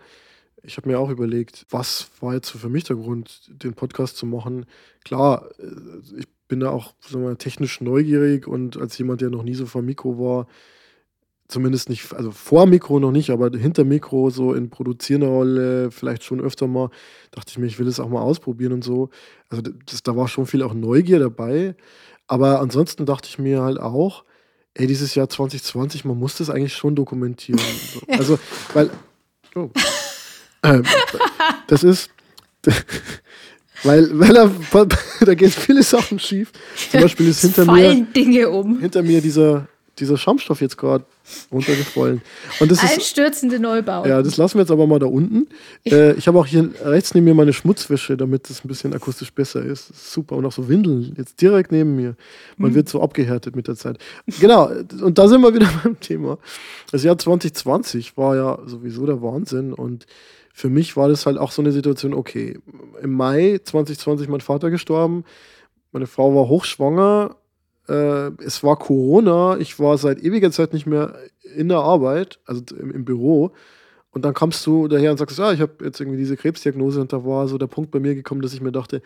[0.62, 4.26] ich habe mir auch überlegt, was war jetzt für mich der Grund, den Podcast zu
[4.26, 4.66] machen.
[5.04, 9.42] Klar, äh, ich bin da auch sagen wir, technisch neugierig und als jemand, der noch
[9.42, 10.46] nie so vor Mikro war,
[11.48, 16.24] zumindest nicht, also vor Mikro noch nicht, aber hinter Mikro so in produzierender Rolle, vielleicht
[16.24, 16.90] schon öfter mal,
[17.30, 19.10] dachte ich mir, ich will es auch mal ausprobieren und so.
[19.48, 21.74] Also das, da war schon viel auch Neugier dabei.
[22.26, 24.24] Aber ansonsten dachte ich mir halt auch,
[24.74, 27.60] ey, dieses Jahr 2020, man muss das eigentlich schon dokumentieren.
[28.08, 28.38] also,
[28.72, 28.90] weil,
[29.54, 29.70] oh,
[30.62, 30.82] äh,
[31.66, 32.10] das ist,
[33.82, 34.50] weil, weil er,
[35.20, 36.52] da gehen viele Sachen schief.
[36.90, 38.78] Zum Beispiel ist hinter mir, Dinge um.
[38.80, 39.66] hinter mir dieser,
[39.98, 41.04] dieser Schaumstoff jetzt gerade
[41.50, 42.22] runtergefallen.
[42.60, 44.10] Und das Einstürzende Neubauten.
[44.10, 45.48] Ja, das lassen wir jetzt aber mal da unten.
[45.84, 49.32] Äh, ich habe auch hier rechts neben mir meine Schmutzwäsche, damit es ein bisschen akustisch
[49.32, 49.90] besser ist.
[49.90, 50.12] ist.
[50.12, 50.36] Super.
[50.36, 52.16] Und auch so Windeln jetzt direkt neben mir.
[52.56, 52.74] Man hm.
[52.74, 53.98] wird so abgehärtet mit der Zeit.
[54.40, 54.70] Genau.
[55.00, 56.38] Und da sind wir wieder beim Thema.
[56.90, 59.72] Das Jahr 2020 war ja sowieso der Wahnsinn.
[59.72, 60.06] Und
[60.52, 62.58] für mich war das halt auch so eine Situation, okay,
[63.00, 65.24] im Mai 2020 mein Vater gestorben.
[65.92, 67.36] Meine Frau war hochschwanger
[67.88, 71.14] äh, es war Corona, ich war seit ewiger Zeit nicht mehr
[71.54, 73.52] in der Arbeit, also im, im Büro.
[74.10, 77.12] Und dann kommst du daher und sagst, ja, ich habe jetzt irgendwie diese Krebsdiagnose und
[77.12, 79.02] da war so der Punkt bei mir gekommen, dass ich mir dachte,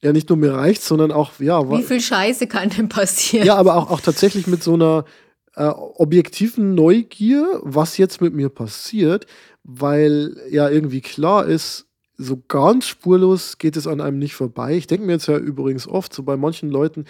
[0.00, 1.68] ja, nicht nur mir reicht, sondern auch, ja.
[1.70, 3.46] Wie viel Scheiße kann denn passieren?
[3.46, 5.04] Ja, aber auch, auch tatsächlich mit so einer
[5.58, 9.26] äh, objektiven Neugier, was jetzt mit mir passiert,
[9.64, 14.76] weil ja irgendwie klar ist, so ganz spurlos geht es an einem nicht vorbei.
[14.76, 17.06] Ich denke mir jetzt ja übrigens oft, so bei manchen Leuten,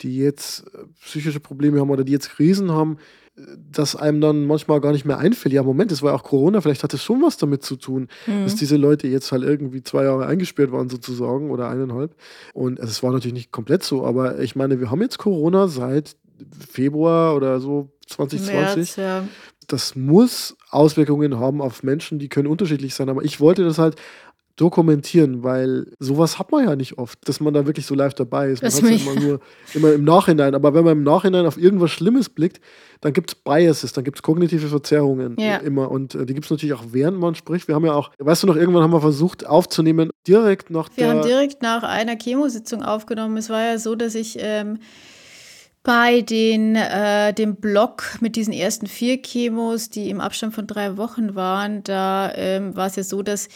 [0.00, 2.98] die jetzt äh, psychische Probleme haben oder die jetzt Krisen haben,
[3.36, 6.24] äh, dass einem dann manchmal gar nicht mehr einfällt, ja, Moment, das war ja auch
[6.24, 8.44] Corona, vielleicht hat es schon was damit zu tun, mhm.
[8.44, 12.16] dass diese Leute jetzt halt irgendwie zwei Jahre eingesperrt waren sozusagen oder eineinhalb.
[12.52, 15.68] Und also es war natürlich nicht komplett so, aber ich meine, wir haben jetzt Corona
[15.68, 16.16] seit
[16.70, 18.76] Februar oder so 2020.
[18.76, 19.28] März, ja.
[19.68, 23.96] Das muss Auswirkungen haben auf Menschen, die können unterschiedlich sein, aber ich wollte das halt
[24.56, 28.50] dokumentieren, weil sowas hat man ja nicht oft, dass man da wirklich so live dabei
[28.50, 28.62] ist.
[28.62, 29.40] Man hat es immer nur
[29.72, 30.54] immer im Nachhinein.
[30.54, 32.60] Aber wenn man im Nachhinein auf irgendwas Schlimmes blickt,
[33.00, 35.56] dann gibt es Biases, dann gibt es kognitive Verzerrungen ja.
[35.56, 35.90] immer.
[35.90, 37.66] Und äh, die gibt es natürlich auch während man spricht.
[37.66, 40.96] Wir haben ja auch, weißt du noch, irgendwann haben wir versucht aufzunehmen, direkt nach wir
[40.96, 41.14] der.
[41.14, 43.36] Wir haben direkt nach einer Chemositzung aufgenommen.
[43.38, 44.36] Es war ja so, dass ich.
[44.38, 44.78] Ähm,
[45.82, 50.96] bei den, äh, dem Block mit diesen ersten vier Chemos, die im Abstand von drei
[50.96, 53.48] Wochen waren, da ähm, war es ja so, dass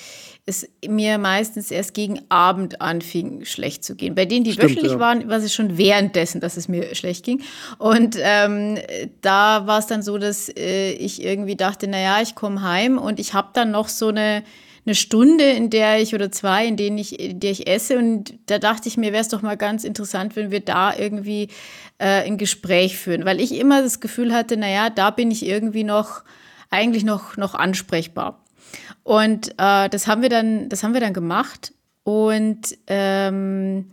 [0.44, 4.16] es mir meistens erst gegen Abend anfing, schlecht zu gehen.
[4.16, 4.98] Bei denen, die Stimmt, wöchentlich ja.
[4.98, 7.42] waren, war es schon währenddessen, dass es mir schlecht ging.
[7.78, 8.78] Und ähm,
[9.20, 13.20] da war es dann so, dass äh, ich irgendwie dachte, naja, ich komme heim und
[13.20, 14.42] ich habe dann noch so eine
[14.86, 17.98] eine Stunde, in der ich oder zwei, in denen ich, in der ich esse.
[17.98, 21.48] Und da dachte ich mir, wäre es doch mal ganz interessant, wenn wir da irgendwie
[21.98, 23.24] äh, ein Gespräch führen.
[23.24, 26.22] Weil ich immer das Gefühl hatte, naja, da bin ich irgendwie noch,
[26.70, 28.44] eigentlich noch, noch ansprechbar.
[29.02, 31.72] Und äh, das haben wir dann, das haben wir dann gemacht.
[32.04, 33.90] Und ähm,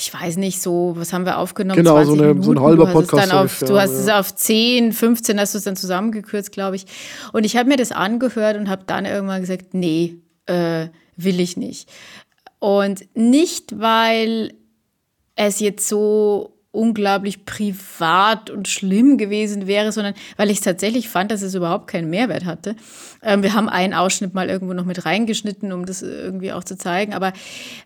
[0.00, 1.76] ich weiß nicht, so, was haben wir aufgenommen?
[1.76, 3.32] Genau, so, eine, so, ein halber Podcast.
[3.32, 3.98] Auf, du hast ja.
[3.98, 6.86] es auf 10, 15 hast du es dann zusammengekürzt, glaube ich.
[7.32, 11.56] Und ich habe mir das angehört und habe dann irgendwann gesagt, nee, äh, will ich
[11.56, 11.90] nicht.
[12.60, 14.54] Und nicht, weil
[15.34, 21.42] es jetzt so unglaublich privat und schlimm gewesen wäre, sondern weil ich tatsächlich fand, dass
[21.42, 22.76] es überhaupt keinen Mehrwert hatte.
[23.22, 26.76] Ähm, wir haben einen Ausschnitt mal irgendwo noch mit reingeschnitten, um das irgendwie auch zu
[26.76, 27.14] zeigen.
[27.14, 27.32] Aber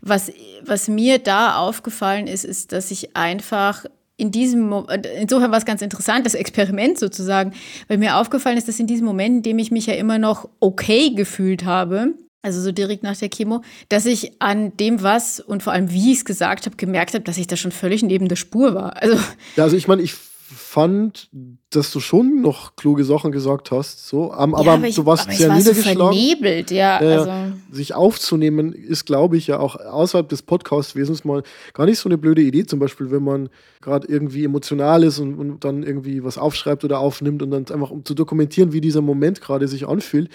[0.00, 0.32] was,
[0.64, 3.84] was mir da aufgefallen ist, ist, dass ich einfach
[4.16, 4.72] in diesem,
[5.20, 7.52] insofern war es ganz interessant, das Experiment sozusagen,
[7.88, 10.48] weil mir aufgefallen ist, dass in diesem Moment, in dem ich mich ja immer noch
[10.60, 15.62] okay gefühlt habe, also so direkt nach der Chemo, dass ich an dem, was und
[15.62, 18.28] vor allem wie ich es gesagt habe, gemerkt habe, dass ich da schon völlig neben
[18.28, 19.00] der Spur war.
[19.00, 19.16] Also,
[19.56, 20.14] ja, also ich meine, ich
[20.54, 21.28] fand,
[21.70, 25.06] dass du schon noch kluge Sachen gesagt hast, so, um, Ja, aber, aber ich- du
[25.06, 26.12] warst aber ich sehr war so niedergeschlagen.
[26.16, 27.02] vernebelt, ja.
[27.02, 27.56] Ja, also.
[27.70, 31.42] sich aufzunehmen, ist, glaube ich, ja auch außerhalb des Podcast-Wesens mal
[31.74, 32.64] gar nicht so eine blöde Idee.
[32.66, 33.48] Zum Beispiel, wenn man
[33.80, 37.90] gerade irgendwie emotional ist und, und dann irgendwie was aufschreibt oder aufnimmt und dann einfach
[37.90, 40.28] um zu dokumentieren, wie dieser Moment gerade sich anfühlt.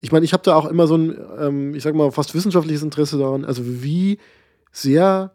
[0.00, 2.82] Ich meine, ich habe da auch immer so ein, ähm, ich sag mal, fast wissenschaftliches
[2.82, 4.18] Interesse daran, also wie
[4.72, 5.32] sehr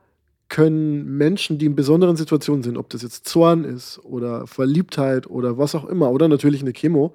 [0.54, 5.58] können Menschen, die in besonderen Situationen sind, ob das jetzt Zorn ist oder Verliebtheit oder
[5.58, 7.14] was auch immer, oder natürlich eine Chemo,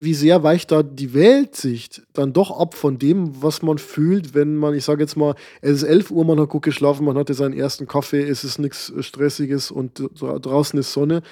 [0.00, 4.56] wie sehr weicht da die Weltsicht dann doch ab von dem, was man fühlt, wenn
[4.56, 7.34] man, ich sage jetzt mal, es ist 11 Uhr, man hat gut geschlafen, man hatte
[7.34, 11.22] seinen ersten Kaffee, es ist nichts Stressiges und dra- draußen ist Sonne.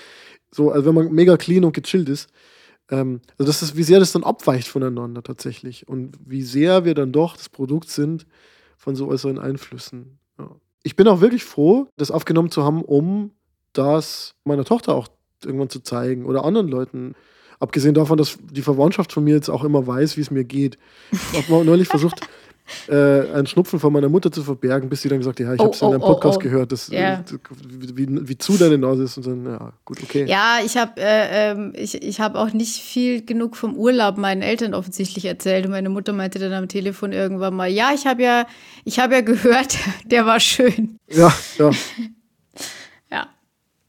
[0.51, 2.29] So, also wenn man mega clean und gechillt ist.
[2.91, 6.95] Ähm, also das ist, wie sehr das dann abweicht voneinander tatsächlich und wie sehr wir
[6.95, 8.27] dann doch das Produkt sind
[8.77, 10.19] von so äußeren Einflüssen.
[10.39, 10.51] Ja.
[10.87, 13.33] Ich bin auch wirklich froh, das aufgenommen zu haben, um
[13.73, 15.09] das meiner Tochter auch
[15.45, 17.17] irgendwann zu zeigen oder anderen Leuten.
[17.59, 20.79] Abgesehen davon, dass die Verwandtschaft von mir jetzt auch immer weiß, wie es mir geht.
[21.11, 22.21] Ich habe neulich versucht,
[22.89, 22.95] äh,
[23.33, 25.65] einen Schnupfen von meiner Mutter zu verbergen, bis sie dann gesagt hat, ja, ich Oh,
[25.65, 26.41] habe es in oh, deinem oh, Podcast oh.
[26.41, 27.15] gehört, dass, Ja.
[27.21, 27.25] äh,
[27.69, 29.17] wie, wie, zu deine Nase ist.
[29.19, 30.25] Und dann, ja, gut, okay.
[30.27, 34.43] Ja, ich habe äh, ähm, ich, ich hab auch nicht viel genug vom Urlaub meinen
[34.43, 35.65] Eltern offensichtlich erzählt.
[35.67, 38.47] Und meine Mutter meinte dann am Telefon irgendwann mal, ja, ich habe ja,
[38.85, 39.77] ich hab ja gehört,
[40.07, 40.99] der war schön.
[41.09, 41.71] Ja, ja.
[43.11, 43.29] Ja.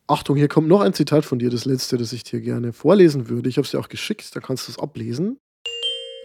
[0.07, 3.29] Achtung, hier kommt noch ein Zitat von dir, das letzte, das ich dir gerne vorlesen
[3.29, 3.49] würde.
[3.49, 5.39] Ich habe es dir auch geschickt, da kannst du es ablesen.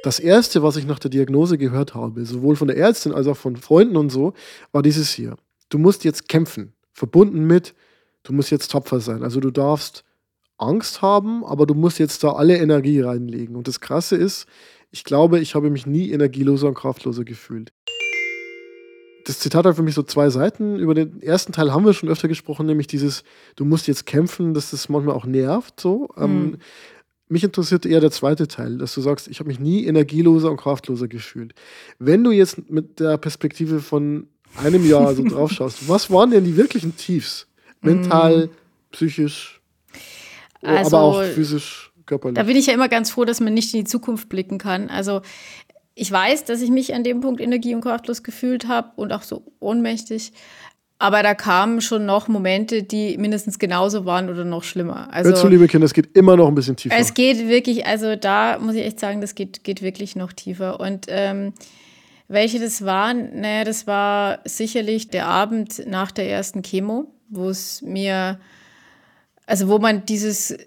[0.02, 3.36] Das erste, was ich nach der Diagnose gehört habe, sowohl von der Ärztin als auch
[3.36, 4.34] von Freunden und so,
[4.72, 5.36] war dieses hier.
[5.68, 7.74] Du musst jetzt kämpfen, verbunden mit,
[8.24, 9.22] du musst jetzt tapfer sein.
[9.22, 10.04] Also du darfst
[10.58, 13.54] Angst haben, aber du musst jetzt da alle Energie reinlegen.
[13.54, 14.46] Und das Krasse ist,
[14.90, 17.72] ich glaube, ich habe mich nie energieloser und kraftloser gefühlt.
[19.24, 20.80] Das Zitat hat für mich so zwei Seiten.
[20.80, 23.22] Über den ersten Teil haben wir schon öfter gesprochen, nämlich dieses,
[23.54, 25.78] du musst jetzt kämpfen, dass das manchmal auch nervt.
[25.78, 26.08] So.
[26.16, 26.58] Ähm,
[27.32, 30.58] mich interessiert eher der zweite Teil, dass du sagst, ich habe mich nie energieloser und
[30.58, 31.54] kraftloser gefühlt.
[31.98, 36.44] Wenn du jetzt mit der Perspektive von einem Jahr so drauf schaust, was waren denn
[36.44, 37.46] die wirklichen Tiefs?
[37.80, 38.48] Mental,
[38.92, 39.60] psychisch,
[40.60, 42.36] Also, aber auch physisch, körperlich.
[42.36, 44.88] Da bin ich ja immer ganz froh, dass man nicht in die Zukunft blicken kann.
[44.88, 45.22] Also
[45.94, 49.22] ich weiß, dass ich mich an dem Punkt energie- und kraftlos gefühlt habe und auch
[49.22, 50.32] so ohnmächtig.
[51.02, 55.08] Aber da kamen schon noch Momente, die mindestens genauso waren oder noch schlimmer.
[55.10, 56.94] Hör zu, Also liebe Kinder, es geht immer noch ein bisschen tiefer.
[56.96, 60.78] es geht wirklich, also da muss ich echt sagen, das geht, geht wirklich noch tiefer.
[60.78, 61.54] Und ähm,
[62.28, 67.82] welche das waren, naja, das war sicherlich der Abend nach der ersten Chemo, wo es
[67.82, 68.38] mir,
[69.44, 70.60] also wo man dieses äh,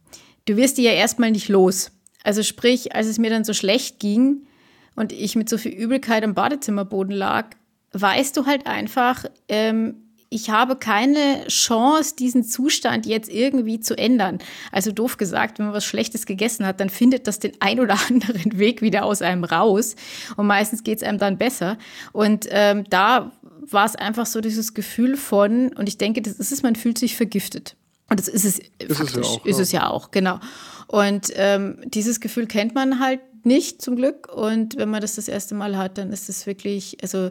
[0.45, 1.91] Du wirst die ja erstmal nicht los.
[2.23, 4.47] Also sprich, als es mir dann so schlecht ging
[4.95, 7.49] und ich mit so viel Übelkeit am Badezimmerboden lag,
[7.93, 14.39] weißt du halt einfach, ähm, ich habe keine Chance, diesen Zustand jetzt irgendwie zu ändern.
[14.71, 17.97] Also doof gesagt, wenn man was Schlechtes gegessen hat, dann findet das den ein oder
[18.09, 19.95] anderen Weg wieder aus einem raus.
[20.35, 21.77] Und meistens geht es einem dann besser.
[22.11, 23.31] Und ähm, da
[23.75, 26.97] war es einfach so dieses Gefühl von, und ich denke, das ist es, man fühlt
[26.97, 27.75] sich vergiftet.
[28.09, 29.61] Und das ist es es ja faktisch, auch, ist ja.
[29.61, 30.39] es ja auch, genau.
[30.87, 34.33] Und ähm, dieses Gefühl kennt man halt nicht zum Glück.
[34.33, 37.29] Und wenn man das das erste Mal hat, dann ist es wirklich, also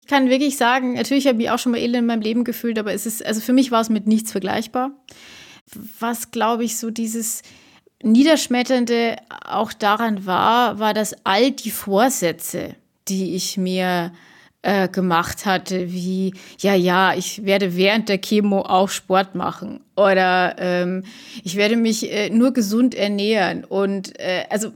[0.00, 2.78] ich kann wirklich sagen, natürlich habe ich auch schon mal Elend in meinem Leben gefühlt,
[2.78, 4.90] aber es ist, also für mich war es mit nichts vergleichbar.
[6.00, 7.42] Was glaube ich, so dieses,
[8.04, 12.76] Niederschmetternde auch daran war, war, dass all die Vorsätze,
[13.08, 14.12] die ich mir
[14.64, 20.56] äh, gemacht hatte, wie, ja, ja, ich werde während der Chemo auch Sport machen oder
[20.58, 21.04] ähm,
[21.44, 24.72] ich werde mich äh, nur gesund ernähren und äh, also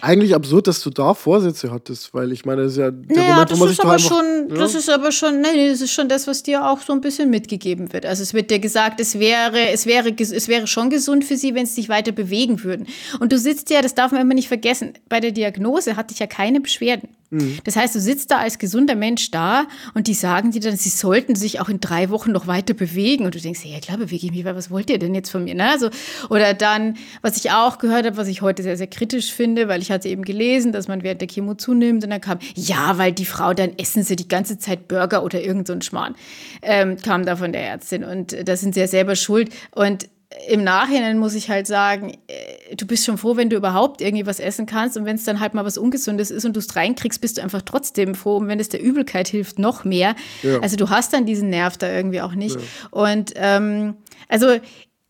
[0.00, 3.32] eigentlich absurd, dass du da Vorsätze hattest, weil ich meine, das ist ja der naja,
[3.34, 4.54] Moment, wo man sich aber einfach, schon, ja?
[4.56, 7.28] das ist aber schon, nein, das ist schon das, was dir auch so ein bisschen
[7.30, 8.06] mitgegeben wird.
[8.06, 11.54] Also es wird dir gesagt, es wäre, es wäre, es wäre schon gesund für sie,
[11.54, 12.86] wenn sie sich weiter bewegen würden.
[13.18, 16.20] Und du sitzt ja, das darf man immer nicht vergessen, bei der Diagnose hatte ich
[16.20, 17.08] ja keine Beschwerden.
[17.30, 17.58] Mhm.
[17.64, 20.88] Das heißt, du sitzt da als gesunder Mensch da und die sagen dir dann, sie
[20.88, 23.24] sollten sich auch in drei Wochen noch weiter bewegen.
[23.24, 25.54] Und du denkst, ja klar, bewege ich mich, was wollt ihr denn jetzt von mir?
[25.54, 25.68] Ne?
[25.70, 25.90] Also,
[26.28, 29.82] oder dann, was ich auch gehört habe, was ich heute sehr, sehr kritisch finde, weil
[29.82, 33.12] ich hatte eben gelesen, dass man während der Chemo zunimmt und dann kam, ja, weil
[33.12, 36.14] die Frau, dann essen sie die ganze Zeit Burger oder irgend so Schmarrn,
[36.62, 38.04] ähm, kam da von der Ärztin.
[38.04, 39.50] Und da sind sie ja selber schuld.
[39.74, 40.08] Und
[40.48, 44.26] im Nachhinein muss ich halt sagen, äh, du bist schon froh, wenn du überhaupt irgendwie
[44.26, 44.96] was essen kannst.
[44.96, 47.42] Und wenn es dann halt mal was Ungesundes ist und du es reinkriegst, bist du
[47.42, 48.36] einfach trotzdem froh.
[48.36, 50.14] Und wenn es der Übelkeit hilft, noch mehr.
[50.42, 50.60] Ja.
[50.60, 52.56] Also du hast dann diesen Nerv da irgendwie auch nicht.
[52.56, 52.62] Ja.
[52.90, 53.96] Und ähm,
[54.28, 54.58] also,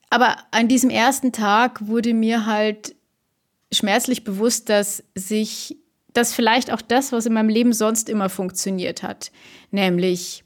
[0.08, 2.94] aber an diesem ersten Tag wurde mir halt
[3.72, 5.76] schmerzlich bewusst, dass sich,
[6.14, 9.30] dass vielleicht auch das, was in meinem Leben sonst immer funktioniert hat,
[9.70, 10.44] nämlich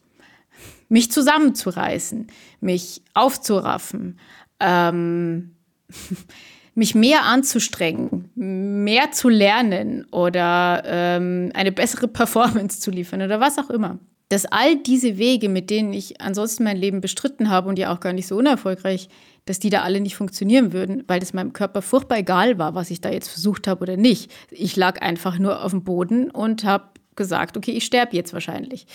[0.88, 2.26] mich zusammenzureißen,
[2.60, 4.18] mich aufzuraffen,
[4.60, 5.56] ähm,
[6.74, 13.58] mich mehr anzustrengen, mehr zu lernen oder ähm, eine bessere Performance zu liefern oder was
[13.58, 13.98] auch immer.
[14.28, 18.00] Dass all diese Wege, mit denen ich ansonsten mein Leben bestritten habe und ja auch
[18.00, 19.08] gar nicht so unerfolgreich,
[19.44, 22.90] dass die da alle nicht funktionieren würden, weil es meinem Körper furchtbar egal war, was
[22.90, 24.32] ich da jetzt versucht habe oder nicht.
[24.50, 28.86] Ich lag einfach nur auf dem Boden und habe gesagt, okay, ich sterbe jetzt wahrscheinlich.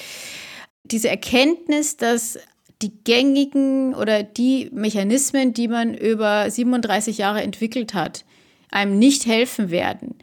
[0.83, 2.39] Diese Erkenntnis, dass
[2.81, 8.25] die gängigen oder die Mechanismen, die man über 37 Jahre entwickelt hat,
[8.71, 10.15] einem nicht helfen werden,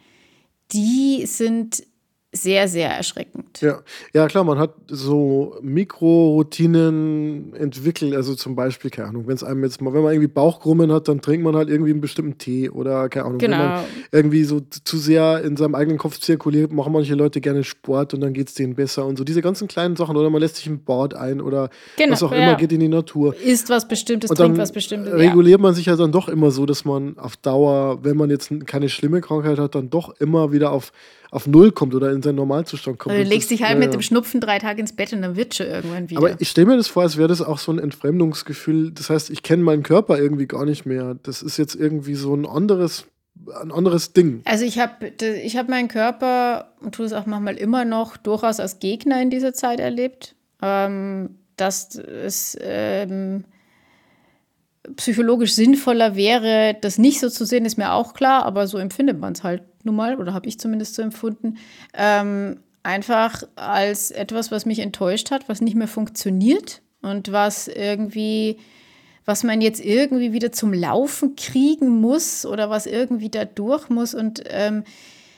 [0.71, 1.83] die sind
[2.41, 3.61] sehr, sehr erschreckend.
[3.61, 3.81] Ja,
[4.13, 9.63] ja klar, man hat so Mikroroutinen entwickelt, also zum Beispiel, keine Ahnung, wenn es einem
[9.63, 12.69] jetzt mal, wenn man irgendwie Bauchkrummen hat, dann trinkt man halt irgendwie einen bestimmten Tee
[12.69, 13.57] oder keine Ahnung, genau.
[13.57, 17.63] wenn man irgendwie so zu sehr in seinem eigenen Kopf zirkuliert, machen manche Leute gerne
[17.63, 20.41] Sport und dann geht es denen besser und so diese ganzen kleinen Sachen oder man
[20.41, 22.37] lässt sich im Bad ein oder genau, was auch ja.
[22.37, 23.35] immer, geht in die Natur.
[23.43, 25.13] Isst was Bestimmtes, trinkt was Bestimmtes.
[25.13, 25.63] Reguliert ja.
[25.63, 28.89] man sich ja dann doch immer so, dass man auf Dauer, wenn man jetzt keine
[28.89, 30.91] schlimme Krankheit hat, dann doch immer wieder auf
[31.31, 33.13] auf Null kommt oder in seinen Normalzustand kommt.
[33.13, 35.35] Also du legst dich halt ja, mit dem Schnupfen drei Tage ins Bett und dann
[35.35, 36.19] wird schon irgendwann wieder.
[36.19, 38.91] Aber ich stelle mir das vor, als wäre das auch so ein Entfremdungsgefühl.
[38.91, 41.17] Das heißt, ich kenne meinen Körper irgendwie gar nicht mehr.
[41.23, 43.05] Das ist jetzt irgendwie so ein anderes
[43.61, 44.41] ein anderes Ding.
[44.45, 48.59] Also ich habe ich hab meinen Körper, und tue es auch manchmal immer noch, durchaus
[48.59, 50.35] als Gegner in dieser Zeit erlebt.
[50.61, 53.43] Ähm, dass es ähm,
[54.95, 59.19] psychologisch sinnvoller wäre, das nicht so zu sehen, ist mir auch klar, aber so empfindet
[59.19, 61.57] man es halt nun mal, oder habe ich zumindest so empfunden.
[61.93, 68.57] Ähm, einfach als etwas, was mich enttäuscht hat, was nicht mehr funktioniert und was irgendwie,
[69.25, 74.13] was man jetzt irgendwie wieder zum Laufen kriegen muss oder was irgendwie da durch muss.
[74.13, 74.83] Und ähm,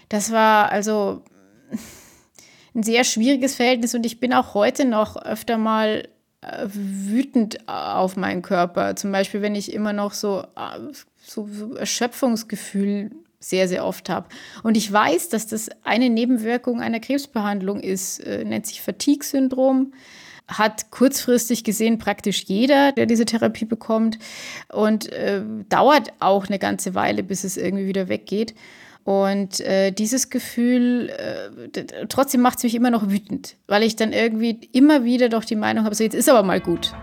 [0.09, 1.23] das war also
[2.75, 6.07] ein sehr schwieriges Verhältnis und ich bin auch heute noch öfter mal
[6.41, 8.95] äh, wütend auf meinen Körper.
[8.95, 14.27] Zum Beispiel, wenn ich immer noch so, äh, so, so Erschöpfungsgefühl sehr, sehr oft habe.
[14.63, 19.93] Und ich weiß, dass das eine Nebenwirkung einer Krebsbehandlung ist, äh, nennt sich Fatigue-Syndrom.
[20.47, 24.17] Hat kurzfristig gesehen praktisch jeder, der diese Therapie bekommt.
[24.71, 28.55] Und äh, dauert auch eine ganze Weile, bis es irgendwie wieder weggeht.
[29.03, 34.11] Und äh, dieses Gefühl, äh, trotzdem macht es mich immer noch wütend, weil ich dann
[34.11, 36.93] irgendwie immer wieder doch die Meinung habe, so jetzt ist aber mal gut.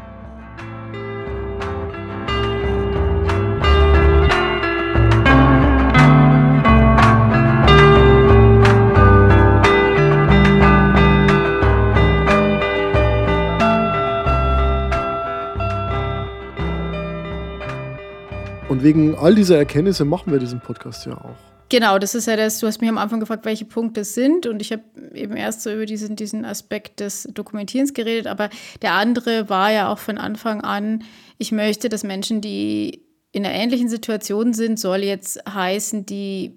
[18.86, 21.34] Wegen all dieser Erkenntnisse machen wir diesen Podcast ja auch.
[21.68, 24.46] Genau, das ist ja das, du hast mich am Anfang gefragt, welche Punkte es sind
[24.46, 28.48] und ich habe eben erst so über diesen, diesen Aspekt des Dokumentierens geredet, aber
[28.82, 31.02] der andere war ja auch von Anfang an,
[31.38, 36.56] ich möchte, dass Menschen, die in einer ähnlichen Situation sind, soll jetzt heißen, die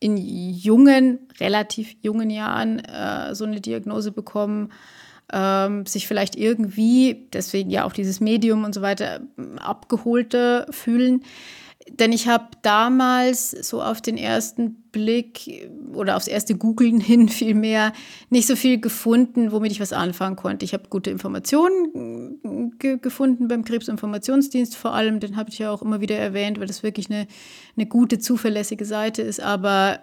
[0.00, 4.72] in jungen, relativ jungen Jahren äh, so eine Diagnose bekommen,
[5.32, 9.20] ähm, sich vielleicht irgendwie, deswegen ja auch dieses Medium und so weiter,
[9.58, 11.22] abgeholter fühlen.
[11.90, 17.92] Denn ich habe damals so auf den ersten Blick oder aufs erste Googlen hin vielmehr
[18.30, 20.64] nicht so viel gefunden, womit ich was anfangen konnte.
[20.64, 25.82] Ich habe gute Informationen ge gefunden beim Krebsinformationsdienst vor allem, den habe ich ja auch
[25.82, 27.26] immer wieder erwähnt, weil das wirklich eine,
[27.76, 30.00] eine gute, zuverlässige Seite ist, aber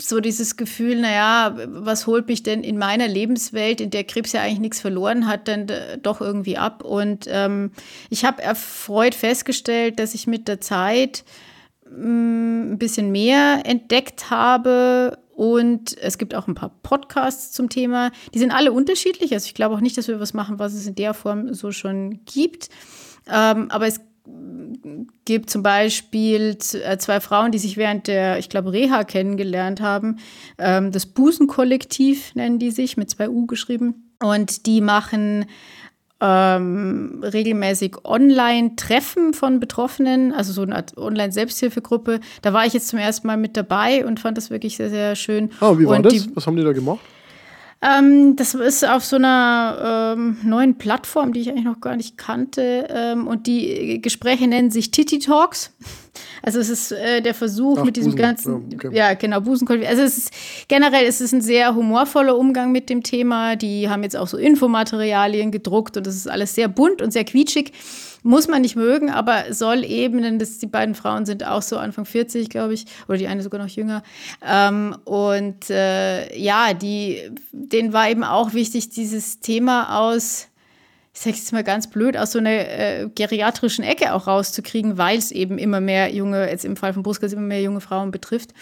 [0.00, 4.42] so dieses Gefühl, naja, was holt mich denn in meiner Lebenswelt, in der Krebs ja
[4.42, 6.84] eigentlich nichts verloren hat, dann äh, doch irgendwie ab.
[6.84, 7.72] Und ähm,
[8.10, 11.24] ich habe erfreut festgestellt, dass ich mit der Zeit
[11.88, 15.18] mh, mm, ein bisschen mehr entdeckt habe.
[15.34, 18.10] Und es gibt auch ein paar Podcasts zum Thema.
[18.34, 19.32] Die sind alle unterschiedlich.
[19.32, 21.72] Also ich glaube auch nicht, dass wir was machen, was es in der Form so
[21.72, 22.68] schon gibt.
[23.28, 24.00] Ähm, aber es
[25.24, 30.18] gibt zum Beispiel äh, zwei Frauen, die sich während der, ich glaube, Reha kennengelernt haben.
[30.58, 34.12] Ähm, das Busenkollektiv nennen die sich, mit zwei U geschrieben.
[34.20, 35.46] Und die machen
[36.20, 42.20] ähm, regelmäßig Online-Treffen von Betroffenen, also so eine Art Online-Selbsthilfegruppe.
[42.42, 45.16] Da war ich jetzt zum ersten Mal mit dabei und fand das wirklich sehr, sehr
[45.16, 45.50] schön.
[45.60, 46.28] Ah, wie war und das?
[46.34, 47.00] Was haben die da gemacht?
[47.82, 52.16] Ähm, das ist auf so einer ähm, neuen Plattform, die ich eigentlich noch gar nicht
[52.16, 52.86] kannte.
[52.88, 55.72] Ähm, und die Gespräche nennen sich Titty Talks.
[56.42, 58.90] Also es ist äh, der Versuch Ach, mit diesem Busen, ganzen, ja, okay.
[58.92, 59.88] ja genau, Busenkonflikt.
[59.88, 60.32] Also es ist
[60.68, 63.56] generell es ist ein sehr humorvoller Umgang mit dem Thema.
[63.56, 67.24] Die haben jetzt auch so Infomaterialien gedruckt und das ist alles sehr bunt und sehr
[67.24, 67.72] quietschig.
[68.22, 71.76] Muss man nicht mögen, aber soll eben, denn das, die beiden Frauen sind auch so
[71.76, 74.02] Anfang 40, glaube ich, oder die eine sogar noch jünger.
[74.46, 80.48] Ähm, und äh, ja, die, denen war eben auch wichtig, dieses Thema aus
[81.14, 85.18] ich sage jetzt mal ganz blöd, aus so einer äh, geriatrischen Ecke auch rauszukriegen, weil
[85.18, 88.54] es eben immer mehr junge, jetzt im Fall von Brustkrebs immer mehr junge Frauen betrifft.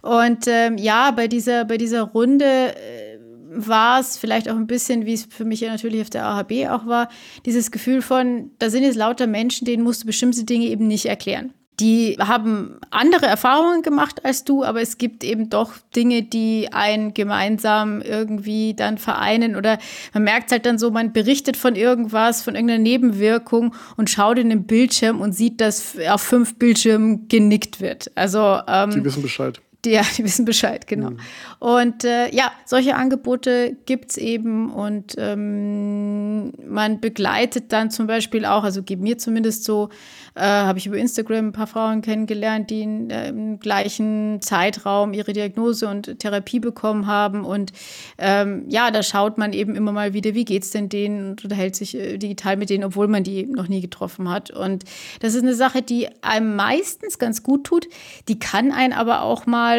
[0.00, 3.09] Und ähm, ja, bei dieser, bei dieser Runde äh,
[3.52, 6.68] war es vielleicht auch ein bisschen, wie es für mich ja natürlich auf der AHB
[6.70, 7.08] auch war,
[7.44, 11.06] dieses Gefühl von, da sind jetzt lauter Menschen, denen musst du bestimmte Dinge eben nicht
[11.06, 11.52] erklären.
[11.80, 17.14] Die haben andere Erfahrungen gemacht als du, aber es gibt eben doch Dinge, die einen
[17.14, 19.78] gemeinsam irgendwie dann vereinen oder
[20.12, 24.50] man merkt halt dann so, man berichtet von irgendwas, von irgendeiner Nebenwirkung und schaut in
[24.50, 28.12] den Bildschirm und sieht, dass auf fünf Bildschirmen genickt wird.
[28.14, 29.60] Also ähm, Die wissen Bescheid.
[29.84, 31.10] Die, ja, die wissen Bescheid, genau.
[31.58, 38.44] Und äh, ja, solche Angebote gibt es eben und ähm, man begleitet dann zum Beispiel
[38.44, 39.88] auch, also geht mir zumindest so,
[40.34, 45.12] äh, habe ich über Instagram ein paar Frauen kennengelernt, die in, äh, im gleichen Zeitraum
[45.12, 47.44] ihre Diagnose und Therapie bekommen haben.
[47.44, 47.72] Und
[48.18, 51.76] ähm, ja, da schaut man eben immer mal wieder, wie geht's denn denen und unterhält
[51.76, 54.50] sich äh, digital mit denen, obwohl man die noch nie getroffen hat.
[54.50, 54.84] Und
[55.20, 57.86] das ist eine Sache, die einem meistens ganz gut tut.
[58.28, 59.69] Die kann einen aber auch mal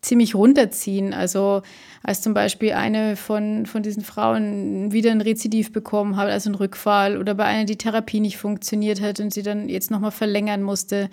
[0.00, 1.14] ziemlich runterziehen.
[1.14, 1.62] Also
[2.02, 6.54] als zum Beispiel eine von, von diesen Frauen wieder ein Rezidiv bekommen hat, also einen
[6.54, 10.62] Rückfall, oder bei einer die Therapie nicht funktioniert hat und sie dann jetzt nochmal verlängern
[10.62, 11.10] musste.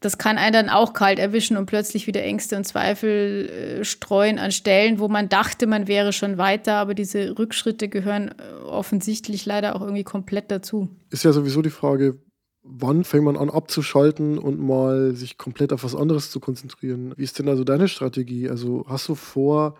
[0.00, 4.38] Das kann einen dann auch kalt erwischen und plötzlich wieder Ängste und Zweifel äh, streuen
[4.38, 9.44] an Stellen, wo man dachte, man wäre schon weiter, aber diese Rückschritte gehören äh, offensichtlich
[9.44, 10.88] leider auch irgendwie komplett dazu.
[11.10, 12.18] Ist ja sowieso die Frage,
[12.62, 17.14] wann fängt man an abzuschalten und mal sich komplett auf was anderes zu konzentrieren?
[17.16, 18.48] Wie ist denn also deine Strategie?
[18.50, 19.76] Also hast du vor,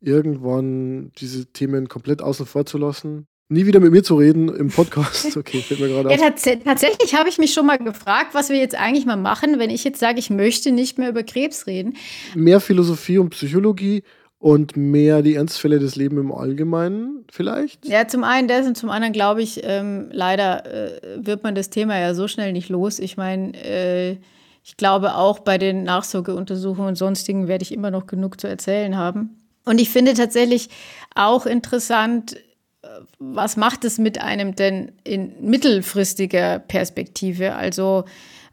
[0.00, 3.26] irgendwann diese Themen komplett außen vor zu lassen?
[3.50, 5.36] Nie wieder mit mir zu reden im Podcast.
[5.36, 6.20] Okay, fällt mir gerade Ja, auf.
[6.20, 9.70] tats tatsächlich habe ich mich schon mal gefragt, was wir jetzt eigentlich mal machen, wenn
[9.70, 11.96] ich jetzt sage, ich möchte nicht mehr über Krebs reden.
[12.34, 14.02] Mehr Philosophie und Psychologie
[14.38, 17.86] und mehr die Ernstfälle des Lebens im Allgemeinen vielleicht?
[17.86, 21.70] Ja, zum einen das und zum anderen glaube ich, ähm, leider äh, wird man das
[21.70, 22.98] Thema ja so schnell nicht los.
[22.98, 24.16] Ich meine, äh,
[24.64, 28.96] ich glaube auch bei den Nachsorgeuntersuchungen und sonstigen werde ich immer noch genug zu erzählen
[28.96, 29.38] haben.
[29.64, 30.68] Und ich finde tatsächlich
[31.14, 32.36] auch interessant,
[32.82, 37.56] äh, was macht es mit einem denn in mittelfristiger Perspektive?
[37.56, 38.04] Also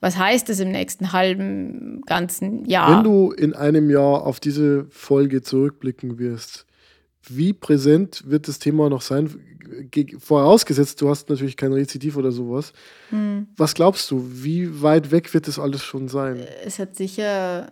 [0.01, 2.97] was heißt es im nächsten halben, ganzen Jahr?
[2.97, 6.65] Wenn du in einem Jahr auf diese Folge zurückblicken wirst,
[7.27, 9.29] wie präsent wird das Thema noch sein?
[9.89, 12.71] Ge- Vorausgesetzt, du hast natürlich kein Rezidiv oder sowas.
[13.09, 13.47] Hm.
[13.57, 16.45] Was glaubst du, wie weit weg wird das alles schon sein?
[16.63, 17.71] es hat sicher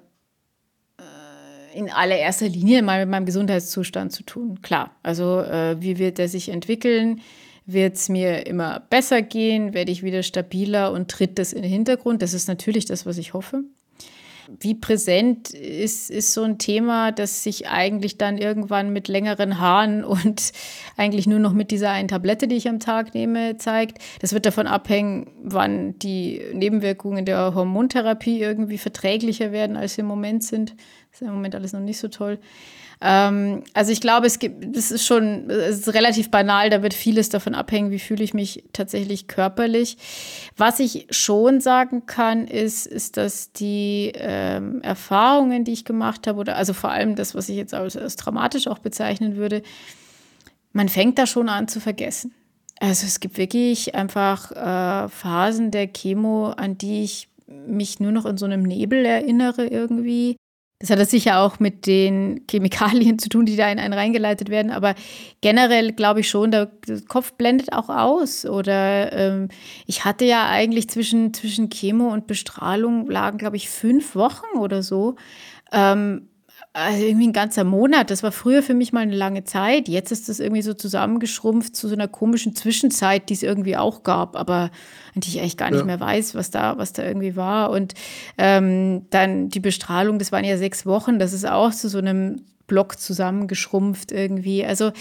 [0.97, 4.61] äh, in allererster Linie mal mit meinem Gesundheitszustand zu tun.
[4.63, 7.21] Klar, also äh, wie wird er sich entwickeln?
[7.65, 9.73] Wird es mir immer besser gehen?
[9.73, 12.21] Werde ich wieder stabiler und tritt das in den Hintergrund?
[12.21, 13.63] Das ist natürlich das, was ich hoffe.
[14.59, 20.03] Wie präsent ist, ist so ein Thema, das sich eigentlich dann irgendwann mit längeren Haaren
[20.03, 20.51] und
[20.97, 23.99] eigentlich nur noch mit dieser einen Tablette, die ich am Tag nehme, zeigt.
[24.19, 30.07] Das wird davon abhängen, wann die Nebenwirkungen der Hormontherapie irgendwie verträglicher werden, als sie im
[30.07, 30.75] Moment sind.
[31.13, 32.39] Ist im Moment alles noch nicht so toll.
[33.05, 36.93] Ähm, also ich glaube, es gibt, das ist schon, es ist relativ banal, da wird
[36.93, 39.97] vieles davon abhängen, wie fühle ich mich tatsächlich körperlich.
[40.55, 46.39] Was ich schon sagen kann, ist, ist, dass die ähm, Erfahrungen, die ich gemacht habe,
[46.39, 49.63] oder also vor allem das, was ich jetzt als, als dramatisch auch bezeichnen würde,
[50.71, 52.33] man fängt da schon an zu vergessen.
[52.79, 57.27] Also es gibt wirklich einfach äh, Phasen der Chemo, an die ich
[57.67, 60.37] mich nur noch in so einem Nebel erinnere irgendwie.
[60.83, 64.69] Das hat sicher auch mit den Chemikalien zu tun, die da in einen reingeleitet werden.
[64.69, 64.95] Aber
[65.39, 66.69] generell glaube ich schon, der,
[67.07, 68.45] Kopf blendet auch aus.
[68.45, 69.47] Oder ähm,
[69.85, 74.83] ich hatte ja eigentlich zwischen, zwischen Chemo und Bestrahlung lagen, glaube ich, fünf Wochen oder
[74.83, 75.15] so.
[75.71, 76.27] Ähm,
[76.73, 78.09] also irgendwie ein ganzer Monat.
[78.09, 79.87] Das war früher für mich mal eine lange Zeit.
[79.87, 84.01] Jetzt ist das irgendwie so zusammengeschrumpft zu so einer komischen Zwischenzeit, die es irgendwie auch
[84.01, 84.71] gab, aber
[85.13, 85.85] die ich eigentlich gar nicht ja.
[85.85, 87.69] mehr weiß, was da, was da irgendwie war.
[87.69, 87.93] Und
[88.39, 91.19] ähm, dann die Bestrahlung, das waren ja sechs Wochen.
[91.19, 94.65] Das ist auch zu so einem Block zusammengeschrumpft irgendwie.
[94.65, 94.93] Also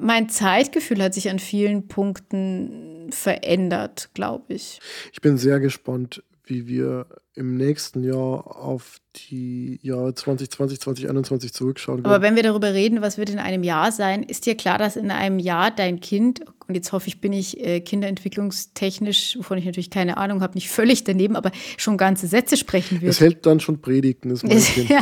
[0.00, 4.80] mein Zeitgefühl hat sich an vielen Punkten verändert, glaube ich.
[5.12, 6.22] Ich bin sehr gespannt,
[6.52, 12.14] wie wir im nächsten Jahr auf die Jahre 2020, 2021 zurückschauen können.
[12.14, 14.96] Aber wenn wir darüber reden, was wird in einem Jahr sein, ist dir klar, dass
[14.96, 19.64] in einem Jahr dein Kind, und jetzt hoffe ich, bin ich äh, kinderentwicklungstechnisch, wovon ich
[19.64, 23.10] natürlich keine Ahnung habe, nicht völlig daneben, aber schon ganze Sätze sprechen wird.
[23.10, 24.90] Es hält dann schon Predigten, ist mein Kind.
[24.90, 25.00] ja.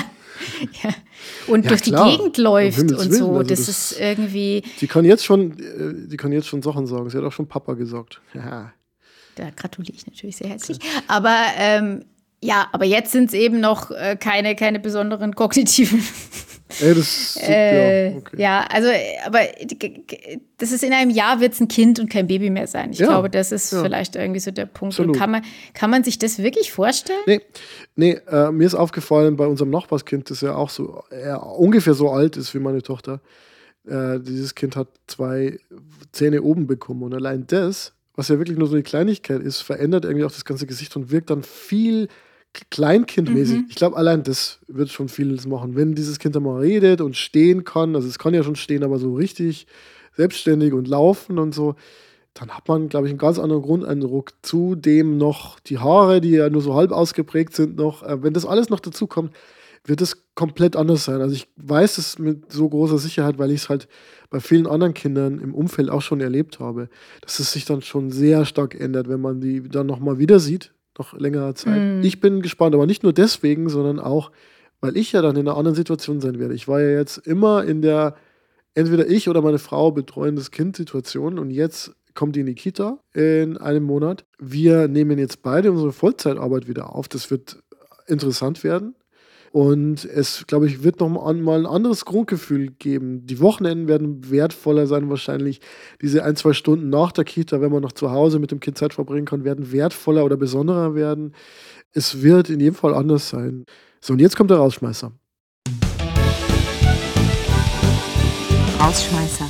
[0.83, 0.91] ja.
[1.49, 2.09] Und ja, durch klar.
[2.09, 3.13] die Gegend läuft und Willen.
[3.13, 3.31] so.
[3.33, 4.63] Also das, das, ist irgendwie.
[4.81, 7.11] Die kann jetzt schon, äh, die kann jetzt schon Sachen sagen.
[7.11, 8.21] Sie hat auch schon Papa gesagt.
[8.35, 8.73] Ja.
[9.41, 10.79] Da gratuliere ich natürlich sehr herzlich.
[11.09, 12.05] Aber ähm,
[12.43, 16.03] ja, aber jetzt sind es eben noch äh, keine, keine besonderen kognitiven.
[16.79, 18.37] Ey, das, äh, ja, okay.
[18.37, 18.89] ja, also,
[19.25, 19.41] aber
[20.59, 22.93] das ist in einem Jahr wird es ein Kind und kein Baby mehr sein.
[22.93, 23.83] Ich ja, glaube, das ist ja.
[23.83, 24.99] vielleicht irgendwie so der Punkt.
[25.01, 27.23] Und kann man, kann man sich das wirklich vorstellen?
[27.27, 27.41] Nee,
[27.97, 32.11] nee äh, mir ist aufgefallen, bei unserem Nachbarskind, das ja auch so äh, ungefähr so
[32.11, 33.23] alt ist wie meine Tochter,
[33.87, 35.59] äh, dieses Kind hat zwei
[36.13, 37.03] Zähne oben bekommen.
[37.05, 40.45] Und allein das was ja wirklich nur so eine Kleinigkeit ist, verändert irgendwie auch das
[40.45, 42.09] ganze Gesicht und wirkt dann viel
[42.71, 43.61] kleinkindmäßig.
[43.61, 43.67] Mhm.
[43.71, 45.75] Ich glaube, allein das wird schon vieles machen.
[45.75, 48.85] Wenn dieses Kind dann mal redet und stehen kann, also es kann ja schon stehen,
[48.85, 49.67] aber so richtig
[50.19, 51.77] selbstständig und laufen und so,
[52.35, 54.33] dann hat man, glaube ich, einen ganz anderen Grundeindruck.
[54.43, 58.03] Zudem noch die Haare, die ja nur so halb ausgeprägt sind, noch.
[58.03, 59.33] Äh, wenn das alles noch dazu kommt,
[59.85, 61.21] wird es komplett anders sein.
[61.21, 63.89] Also ich weiß es mit so großer Sicherheit, weil ich es halt
[64.29, 66.89] bei vielen anderen Kindern im Umfeld auch schon erlebt habe,
[67.23, 70.73] dass es sich dann schon sehr stark ändert, wenn man die dann nochmal wieder sieht,
[70.99, 71.81] nach längerer Zeit.
[71.81, 72.03] Mm.
[72.03, 74.31] Ich bin gespannt, aber nicht nur deswegen, sondern auch,
[74.81, 76.55] weil ich ja dann in einer anderen Situation sein werde.
[76.55, 78.15] Ich war ja jetzt immer in der,
[78.75, 82.99] entweder ich oder meine Frau betreuen das Kind-Situation und jetzt kommt die in die Kita
[83.15, 84.25] in einem Monat.
[84.39, 87.09] Wir nehmen jetzt beide unsere Vollzeitarbeit wieder auf.
[87.09, 87.63] Das wird
[88.07, 88.95] interessant werden.
[89.53, 93.27] Und es, glaube ich, wird noch mal ein anderes Grundgefühl geben.
[93.27, 95.61] Die Wochenenden werden wertvoller sein, wahrscheinlich.
[96.01, 98.79] Diese ein, zwei Stunden nach der Kita, wenn man noch zu Hause mit dem Kind
[98.79, 101.35] Zeit verbringen kann, werden wertvoller oder besonderer werden.
[101.93, 103.65] Es wird in jedem Fall anders sein.
[104.01, 105.11] So, und jetzt kommt der Rausschmeißer.
[108.79, 109.50] Rausschmeißer.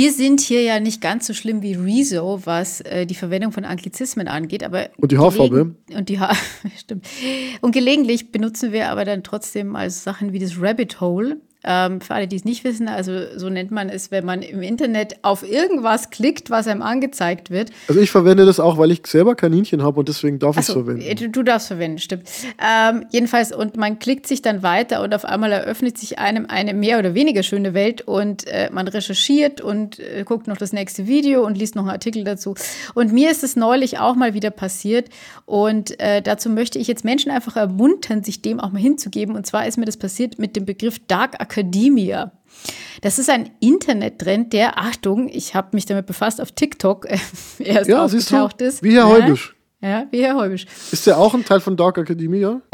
[0.00, 3.66] Wir sind hier ja nicht ganz so schlimm wie Rezo, was äh, die Verwendung von
[3.66, 6.34] Anglizismen angeht, aber und die Haarfarbe und die Haar
[6.78, 7.06] stimmt.
[7.60, 12.14] Und gelegentlich benutzen wir aber dann trotzdem als Sachen wie das Rabbit Hole ähm, für
[12.14, 15.42] alle, die es nicht wissen, also so nennt man es, wenn man im Internet auf
[15.42, 17.70] irgendwas klickt, was einem angezeigt wird.
[17.88, 20.72] Also ich verwende das auch, weil ich selber Kaninchen habe und deswegen darf ich es
[20.72, 21.04] verwenden.
[21.16, 22.24] Du, du darfst verwenden, stimmt.
[22.58, 26.72] Ähm, jedenfalls, und man klickt sich dann weiter und auf einmal eröffnet sich einem eine
[26.72, 31.06] mehr oder weniger schöne Welt und äh, man recherchiert und äh, guckt noch das nächste
[31.06, 32.54] Video und liest noch einen Artikel dazu.
[32.94, 35.08] Und mir ist es neulich auch mal wieder passiert
[35.44, 39.36] und äh, dazu möchte ich jetzt Menschen einfach ermuntern, sich dem auch mal hinzugeben.
[39.36, 41.49] Und zwar ist mir das passiert mit dem Begriff Dark Academia.
[43.00, 47.18] Das ist ein Internettrend, der, Achtung, ich habe mich damit befasst, auf TikTok äh,
[47.58, 48.82] erst ja, aufgetaucht ist.
[48.82, 49.54] Wie Herr Heubisch.
[49.80, 50.66] Ja, wie Herr Heubisch.
[50.92, 52.60] Ist der auch ein Teil von Dark Academia?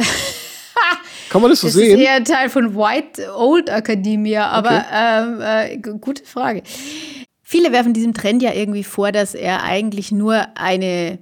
[1.28, 1.98] Kann man das so das sehen?
[1.98, 4.84] Ist eher ein Teil von White Old Academia, aber
[5.40, 5.80] okay.
[5.80, 6.62] ähm, äh, gute Frage.
[7.42, 11.18] Viele werfen diesem Trend ja irgendwie vor, dass er eigentlich nur eine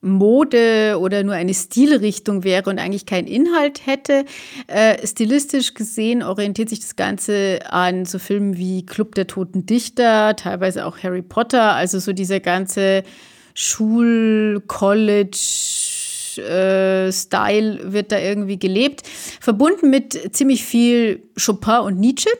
[0.00, 4.24] Mode oder nur eine Stilrichtung wäre und eigentlich keinen Inhalt hätte.
[4.68, 10.36] Äh, stilistisch gesehen orientiert sich das Ganze an so Filmen wie Club der Toten Dichter,
[10.36, 13.02] teilweise auch Harry Potter, also so dieser ganze
[13.54, 15.38] Schul-, College,
[16.38, 19.02] äh, Style wird da irgendwie gelebt,
[19.40, 22.30] verbunden mit ziemlich viel Chopin und Nietzsche.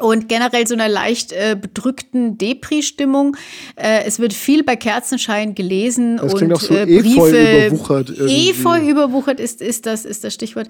[0.00, 3.36] Und generell so einer leicht äh, bedrückten Depri-Stimmung.
[3.76, 7.66] Äh, es wird viel bei Kerzenschein gelesen Das und klingt auch so äh, Efeu Briefe.
[7.68, 8.50] überwuchert irgendwie.
[8.50, 10.68] Efeu überwuchert ist, ist, das, ist das Stichwort.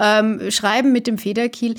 [0.00, 1.72] Ähm, Schreiben mit dem Federkiel.
[1.72, 1.76] Äh,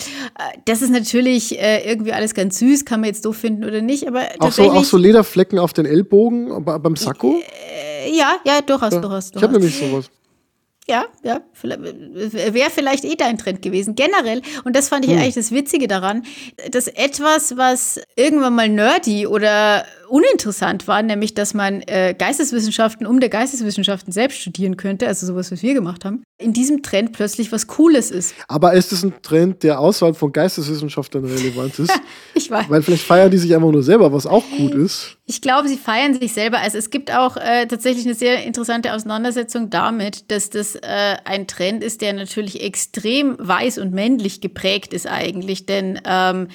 [0.65, 4.07] das ist natürlich äh, irgendwie alles ganz süß, kann man jetzt doof finden oder nicht,
[4.07, 7.39] aber Auch so, auch so Lederflecken auf den Ellbogen beim Sakko?
[8.05, 8.99] äh, ja, ja, durchaus, Ja.
[9.01, 10.09] durchaus, Ich habe nämlich sowas.
[10.89, 13.93] Ja, ja, wäre vielleicht eh dein Trend gewesen.
[13.93, 16.23] Generell, und das fand ich eigentlich das Witzige daran,
[16.71, 23.20] dass etwas, was irgendwann mal nerdy oder uninteressant war, nämlich, dass man äh, Geisteswissenschaften um
[23.20, 27.51] der Geisteswissenschaften selbst studieren könnte, also sowas, was wir gemacht haben, in diesem Trend plötzlich
[27.51, 28.34] was Cooles ist.
[28.47, 31.91] Aber ist es ein Trend, der außerhalb von Geisteswissenschaftlern relevant ist?
[32.36, 32.70] Ich weiß.
[32.70, 35.18] Weil vielleicht feiern die sich einfach nur selber, was auch gut ist.
[35.26, 36.60] Ich glaube, sie feiern sich selber.
[36.60, 41.47] Also es gibt auch äh, tatsächlich eine sehr interessante Auseinandersetzung damit, dass das äh, ein
[41.47, 45.66] Trend ist, der natürlich extrem weiß und männlich geprägt ist eigentlich.
[45.66, 46.47] Denn ähm,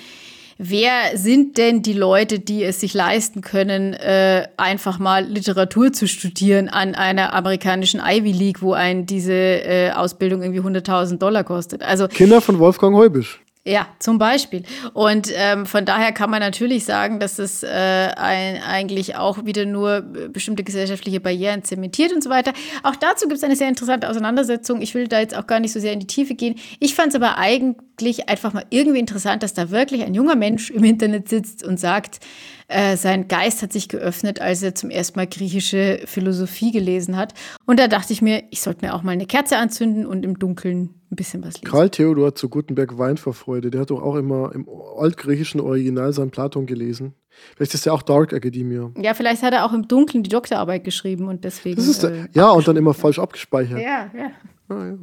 [0.58, 6.06] wer sind denn die Leute, die es sich leisten können, äh, einfach mal Literatur zu
[6.08, 11.82] studieren an einer amerikanischen Ivy League, wo ein diese äh, Ausbildung irgendwie 100.000 Dollar kostet?
[11.82, 13.43] Also Kinder von Wolfgang Heubisch.
[13.66, 14.62] Ja, zum Beispiel.
[14.92, 19.64] Und ähm, von daher kann man natürlich sagen, dass es äh, ein, eigentlich auch wieder
[19.64, 22.52] nur äh, bestimmte gesellschaftliche Barrieren zementiert und so weiter.
[22.82, 24.82] Auch dazu gibt es eine sehr interessante Auseinandersetzung.
[24.82, 26.56] Ich will da jetzt auch gar nicht so sehr in die Tiefe gehen.
[26.78, 30.68] Ich fand es aber eigentlich einfach mal irgendwie interessant, dass da wirklich ein junger Mensch
[30.68, 32.20] im Internet sitzt und sagt,
[32.68, 37.32] äh, sein Geist hat sich geöffnet, als er zum ersten Mal griechische Philosophie gelesen hat.
[37.64, 40.38] Und da dachte ich mir, ich sollte mir auch mal eine Kerze anzünden und im
[40.38, 41.66] Dunkeln ein bisschen was lesen.
[41.66, 43.70] Karl Theodor zu Gutenberg weint vor Freude.
[43.70, 47.14] Der hat doch auch immer im altgriechischen Original seinen Platon gelesen.
[47.56, 48.90] Vielleicht ist er auch Dark Academia.
[48.96, 51.76] Ja, vielleicht hat er auch im Dunkeln die Doktorarbeit geschrieben und deswegen.
[51.76, 53.80] Das ist äh, der, ja, und dann immer falsch abgespeichert.
[53.80, 54.30] ja, ja.
[54.68, 54.96] Ah, ja.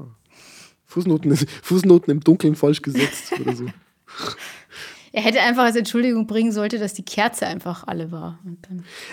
[0.85, 3.65] Fußnoten, Fußnoten im Dunkeln falsch gesetzt oder so.
[5.13, 8.39] Er hätte einfach als Entschuldigung bringen sollte, dass die Kerze einfach alle war.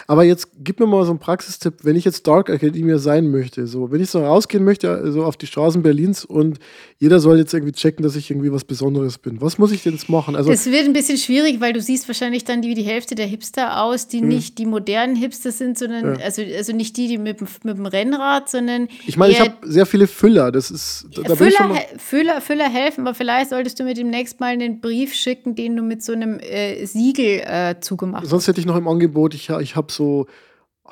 [0.06, 3.66] Aber jetzt gib mir mal so einen Praxistipp, wenn ich jetzt Dark Academia sein möchte.
[3.66, 6.58] So, wenn ich so rausgehen möchte, so auf die Straßen Berlins und
[6.98, 9.40] jeder soll jetzt irgendwie checken, dass ich irgendwie was Besonderes bin.
[9.40, 10.36] Was muss ich denn jetzt machen?
[10.36, 13.14] Also, Es wird ein bisschen schwierig, weil du siehst wahrscheinlich dann die, wie die Hälfte
[13.14, 16.14] der Hipster aus, die nicht die modernen Hipster sind, sondern Hm.
[16.20, 16.24] Ja.
[16.24, 19.54] also, also nicht die, die mit, dem- mit dem Rennrad, sondern ich meine, ich habe
[19.62, 20.52] sehr viele Füller.
[20.52, 21.06] Das ist.
[21.24, 25.54] Da, Füller, Füller, Füller helfen, aber vielleicht solltest du mir demnächst mal einen Brief schicken,
[25.56, 28.26] den du mit so einem äh, Siegel äh, zugemacht.
[28.26, 30.26] Sonst hätte ich noch im Angebot, ich, ich habe so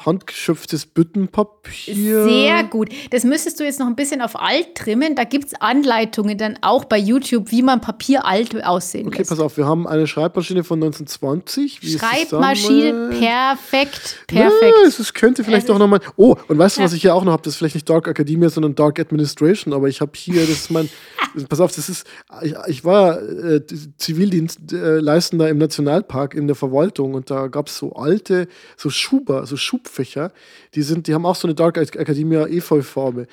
[0.04, 2.24] handgeschöpftes Büttenpapier.
[2.24, 2.90] Sehr gut.
[3.10, 5.14] Das müsstest du jetzt noch ein bisschen auf alt trimmen.
[5.14, 9.30] Da gibt es Anleitungen dann auch bei YouTube, wie man Papier alt aussehen Okay, lässt.
[9.30, 11.82] pass auf, wir haben eine Schreibmaschine von 1920.
[11.82, 13.18] Wie Schreibmaschine, damals?
[13.18, 14.98] perfekt, Ja, perfekt.
[14.98, 16.00] es könnte vielleicht doch nochmal.
[16.16, 17.42] Oh, und weißt du, was ich hier auch noch habe?
[17.42, 20.70] Das ist vielleicht nicht Dark Academia, sondern Dark Administration, aber ich habe hier, das ist
[20.70, 20.88] mein.
[21.48, 22.06] pass auf, das ist.
[22.42, 23.62] Ich, ich war äh,
[23.98, 29.46] Zivildienst äh, im Nationalpark in der Verwaltung und da gab es so alte, so Schuber,
[29.46, 30.32] so Schubfächer,
[30.74, 33.26] die sind, die haben auch so eine Dark Academia Efeu-Farbe.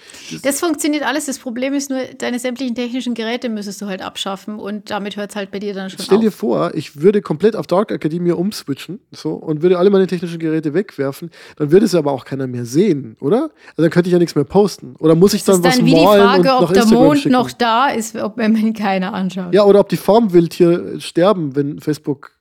[0.44, 1.26] Das funktioniert alles.
[1.26, 5.32] Das Problem ist nur, deine sämtlichen technischen Geräte müsstest du halt abschaffen und damit hört
[5.32, 6.36] es halt bei dir dann schon Stell dir auf.
[6.36, 10.74] vor, ich würde komplett auf Dark Academia umswitchen so, und würde alle meine technischen Geräte
[10.74, 13.50] wegwerfen, dann würde es aber auch keiner mehr sehen, oder?
[13.72, 14.96] Also dann könnte ich ja nichts mehr posten.
[15.00, 17.20] Oder muss ich Das dann ist was dann wie die Frage, ob der Instagram Mond
[17.20, 17.32] schicken?
[17.32, 19.54] noch da ist, ob wenn man ihn keiner anschaut.
[19.54, 22.32] Ja, oder ob die Farmwildtiere sterben, wenn Facebook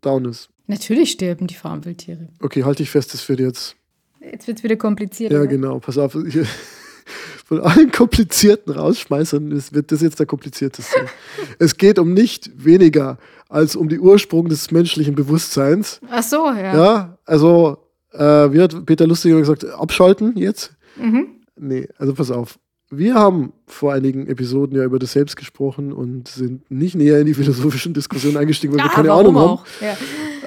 [0.00, 0.48] down ist.
[0.68, 2.28] Natürlich sterben die Farmwildtiere.
[2.40, 3.74] Okay, halte ich fest, das wird jetzt.
[4.20, 5.32] Jetzt wird es wieder kompliziert.
[5.32, 5.46] Ja, oder?
[5.48, 6.14] genau, pass auf.
[6.14, 6.38] Ich,
[7.46, 10.94] von allen komplizierten Rausschmeißern wird das jetzt der komplizierteste.
[11.58, 16.00] es geht um nicht weniger als um die Ursprung des menschlichen Bewusstseins.
[16.10, 16.76] Ach so, ja.
[16.76, 17.78] Ja, also,
[18.12, 20.72] äh, wie hat Peter Lustig immer gesagt, abschalten jetzt?
[20.96, 21.28] Mhm.
[21.56, 22.58] Nee, also pass auf.
[22.90, 27.26] Wir haben vor einigen Episoden ja über das Selbst gesprochen und sind nicht näher in
[27.26, 29.48] die philosophischen Diskussionen eingestiegen, weil wir Ah, keine Ahnung haben.
[29.48, 29.64] auch?
[29.80, 29.96] Ja.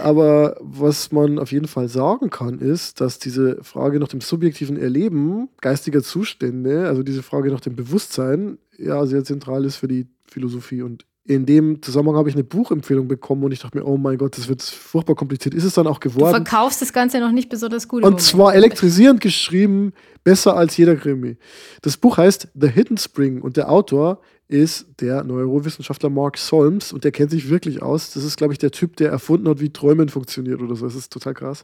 [0.01, 4.77] Aber was man auf jeden Fall sagen kann, ist, dass diese Frage nach dem subjektiven
[4.77, 10.07] Erleben geistiger Zustände, also diese Frage nach dem Bewusstsein, ja sehr zentral ist für die
[10.25, 10.81] Philosophie.
[10.81, 14.17] Und in dem Zusammenhang habe ich eine Buchempfehlung bekommen und ich dachte mir, oh mein
[14.17, 15.53] Gott, das wird furchtbar kompliziert.
[15.53, 16.31] Ist es dann auch Du geworden?
[16.31, 18.03] verkaufst das Ganze noch nicht besonders gut.
[18.03, 19.93] Und zwar elektrisierend geschrieben,
[20.23, 21.37] besser als jeder Krimi.
[21.83, 27.03] Das Buch heißt The Hidden Spring und der Autor ist der Neurowissenschaftler Mark Solms und
[27.03, 28.11] der kennt sich wirklich aus.
[28.13, 30.85] Das ist, glaube ich, der Typ, der erfunden hat, wie Träumen funktioniert oder so.
[30.85, 31.63] Das ist total krass.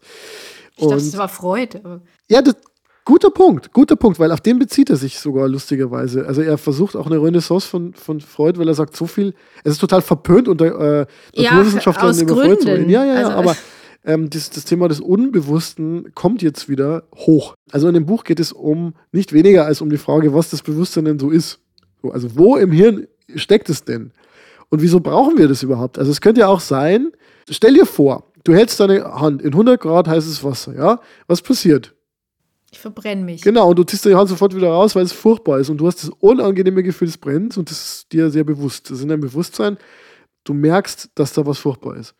[0.78, 1.80] ich dachte, es war Freude.
[1.84, 2.56] aber- ja, das,
[3.08, 6.28] guter Punkt, guter Punkt, weil auf den bezieht er sich sogar lustigerweise.
[6.28, 9.34] Also er versucht auch eine Renaissance von, von Freud, weil er sagt, so viel,
[9.64, 10.66] es ist total verpönt unter
[11.02, 12.90] äh, Ja, Naturwissenschaftlern aus über Freud zu reden.
[12.90, 13.56] Ja, ja, ja, Also- aber
[14.04, 17.56] ähm, das, das Thema des Unbewussten kommt jetzt wieder hoch.
[17.72, 20.62] Also in dem Buch geht es um nicht weniger als um die Frage, was das
[20.62, 21.60] Bewusstsein denn so ist.
[22.02, 24.12] So, also wo im Hirn steckt es denn?
[24.70, 25.98] Und wieso brauchen wir das überhaupt?
[25.98, 27.14] Also es könnte ja auch sein,
[27.50, 31.00] stell dir vor, du hältst deine Hand in 100 Grad heißes Wasser, ja?
[31.28, 31.94] Was passiert?
[32.78, 33.42] Ich verbrenne mich.
[33.42, 35.70] Genau, und du ziehst deine Hand sofort wieder raus, weil es furchtbar ist.
[35.70, 38.92] Und du hast das unangenehme Gefühl des Brennens und das ist dir sehr bewusst.
[38.92, 39.78] Das ist in deinem Bewusstsein.
[40.44, 42.14] Du merkst, dass da was furchtbar ist.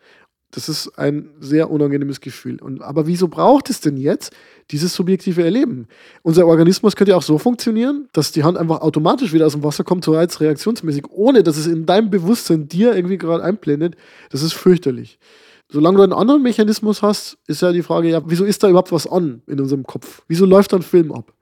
[0.50, 2.60] Das ist ein sehr unangenehmes Gefühl.
[2.60, 4.32] Und, aber wieso braucht es denn jetzt
[4.72, 5.86] dieses subjektive Erleben?
[6.22, 9.62] Unser Organismus könnte ja auch so funktionieren, dass die Hand einfach automatisch wieder aus dem
[9.62, 13.94] Wasser kommt, so als reaktionsmäßig, ohne dass es in deinem Bewusstsein dir irgendwie gerade einblendet.
[14.30, 15.20] Das ist fürchterlich.
[15.70, 18.90] Solange du einen anderen Mechanismus hast, ist ja die Frage, ja, wieso ist da überhaupt
[18.90, 20.22] was an in unserem Kopf?
[20.26, 21.32] Wieso läuft da ein Film ab?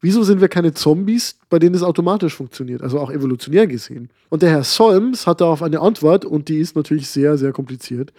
[0.00, 4.10] Wieso sind wir keine Zombies, bei denen es automatisch funktioniert, also auch evolutionär gesehen?
[4.28, 8.12] Und der Herr Solms hat darauf eine Antwort und die ist natürlich sehr, sehr kompliziert.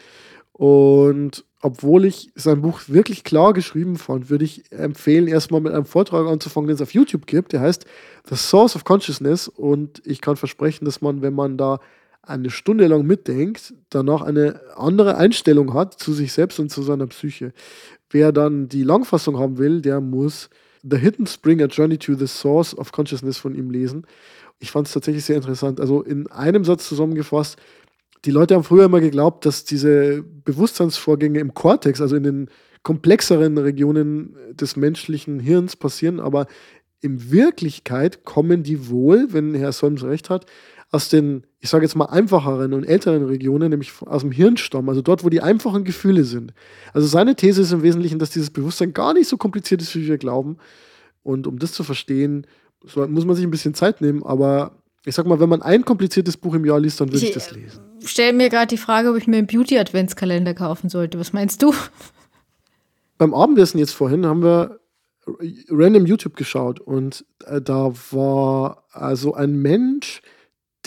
[0.53, 5.85] Und obwohl ich sein Buch wirklich klar geschrieben fand, würde ich empfehlen, erstmal mit einem
[5.85, 7.53] Vortrag anzufangen, den es auf YouTube gibt.
[7.53, 7.85] Der heißt
[8.27, 9.47] The Source of Consciousness.
[9.47, 11.79] Und ich kann versprechen, dass man, wenn man da
[12.27, 17.07] eine Stunde lang mitdenkt, danach eine andere Einstellung hat zu sich selbst und zu seiner
[17.07, 17.53] Psyche.
[18.09, 20.49] Wer dann die Langfassung haben will, der muss
[20.83, 24.05] The Hidden Spring, A Journey to the Source of Consciousness von ihm lesen.
[24.59, 25.79] Ich fand es tatsächlich sehr interessant.
[25.79, 27.57] Also in einem Satz zusammengefasst,
[28.25, 32.49] die Leute haben früher immer geglaubt, dass diese Bewusstseinsvorgänge im Kortex, also in den
[32.83, 36.47] komplexeren Regionen des menschlichen Hirns passieren, aber
[37.01, 40.45] in Wirklichkeit kommen die wohl, wenn Herr Solms recht hat,
[40.89, 45.01] aus den, ich sage jetzt mal, einfacheren und älteren Regionen, nämlich aus dem Hirnstamm, also
[45.01, 46.53] dort, wo die einfachen Gefühle sind.
[46.93, 50.07] Also seine These ist im Wesentlichen, dass dieses Bewusstsein gar nicht so kompliziert ist, wie
[50.07, 50.57] wir glauben.
[51.23, 52.47] Und um das zu verstehen,
[52.95, 56.37] muss man sich ein bisschen Zeit nehmen, aber ich sag mal, wenn man ein kompliziertes
[56.37, 57.81] Buch im Jahr liest, dann würde ich, ich das lesen.
[58.03, 61.19] Stell mir gerade die Frage, ob ich mir einen Beauty-Adventskalender kaufen sollte.
[61.19, 61.73] Was meinst du?
[63.17, 64.79] Beim Abendessen jetzt vorhin haben wir
[65.69, 70.21] random YouTube geschaut und äh, da war also ein Mensch,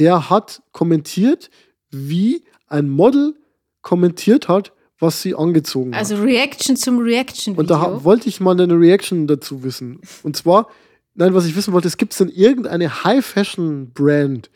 [0.01, 1.51] der hat kommentiert,
[1.91, 3.35] wie ein Model
[3.83, 6.21] kommentiert hat, was sie angezogen also hat.
[6.21, 7.55] Also Reaction zum Reaction.
[7.55, 7.59] -Video.
[7.61, 10.01] Und da wollte ich mal eine Reaction dazu wissen.
[10.23, 10.67] Und zwar
[11.15, 14.51] Nein, was ich wissen wollte, es gibt denn irgendeine High-Fashion-Brand,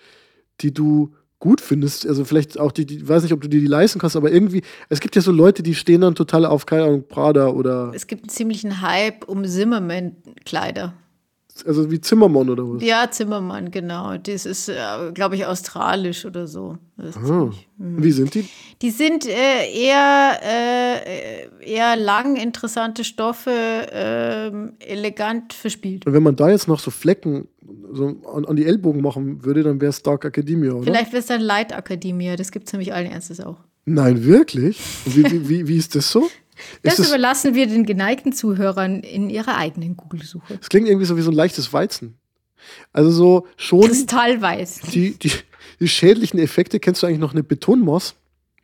[0.61, 2.07] die du gut findest?
[2.07, 4.63] Also vielleicht auch die, die, weiß nicht, ob du dir die leisten kannst, aber irgendwie,
[4.89, 7.93] es gibt ja so Leute, die stehen dann total auf, keine Ahnung, Prada oder.
[7.95, 10.95] Es gibt einen ziemlichen Hype um Zimmerman-Kleider
[11.65, 12.83] also wie Zimmermann oder was?
[12.83, 14.17] Ja, Zimmermann, genau.
[14.17, 14.75] Das ist, äh,
[15.13, 16.79] glaube ich, australisch oder so.
[16.99, 17.21] Ah.
[17.27, 17.53] Hm.
[17.79, 18.49] Wie sind die?
[18.83, 23.53] Die sind äh, eher, äh, eher lang, interessante Stoffe,
[23.93, 26.07] ähm, elegant verspielt.
[26.07, 27.47] Und wenn man da jetzt noch so Flecken
[27.93, 30.85] so an, an die Ellbogen machen würde, dann wäre es Dark Academia, oder?
[30.85, 32.37] Vielleicht wäre es dann Light Academia.
[32.37, 33.59] Das gibt es nämlich allen Ernstes auch.
[33.87, 34.81] Nein, wirklich?
[35.05, 36.29] Wie, wie, wie, wie ist das so?
[36.83, 40.59] Das, das überlassen wir den geneigten Zuhörern in ihrer eigenen Google-Suche.
[40.59, 42.19] Das klingt irgendwie so wie so ein leichtes Weizen.
[42.93, 43.83] Also so schon.
[43.83, 44.81] Kristallweiß.
[44.93, 45.33] Die, die,
[45.81, 48.15] die schädlichen Effekte, kennst du eigentlich noch eine Betonmoss?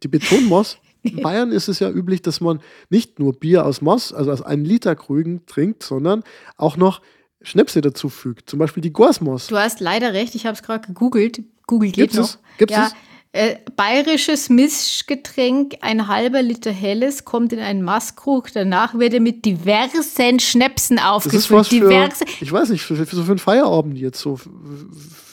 [0.02, 0.78] Die Betonmoss.
[1.02, 4.42] In Bayern ist es ja üblich, dass man nicht nur Bier aus Moss, also aus
[4.42, 6.22] einem Liter Krügen trinkt, sondern
[6.56, 7.00] auch noch
[7.42, 8.50] Schnäpse dazu fügt.
[8.50, 9.46] Zum Beispiel die Gorsmoss.
[9.46, 11.42] Du hast leider recht, ich habe es gerade gegoogelt.
[11.66, 12.24] Google geht Gibt's noch.
[12.24, 12.38] Es?
[12.58, 12.94] Gibt's ja, es?
[13.32, 18.52] Äh, bayerisches Mischgetränk, ein halber Liter Helles, kommt in einen Maßkrug.
[18.52, 21.50] Danach wird er mit diversen Schnäpsen aufgefüllt.
[21.50, 22.24] Was Diverse.
[22.40, 24.36] ich weiß nicht, für, für, so für einen Feierabend jetzt, so,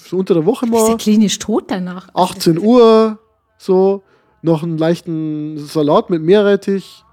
[0.06, 0.84] so unter der Woche mal.
[0.84, 2.10] Ist ja klinisch tot danach.
[2.14, 3.18] 18 Uhr,
[3.58, 4.04] so,
[4.44, 7.04] noch einen leichten Salat mit Meerrettich.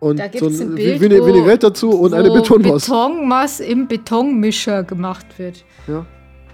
[0.00, 2.90] Und da so ein, ein Bild, Vinaigrette dazu und eine Betonmasse.
[2.90, 5.64] Betonmasse im Betonmischer gemacht wird.
[5.86, 6.04] Ja.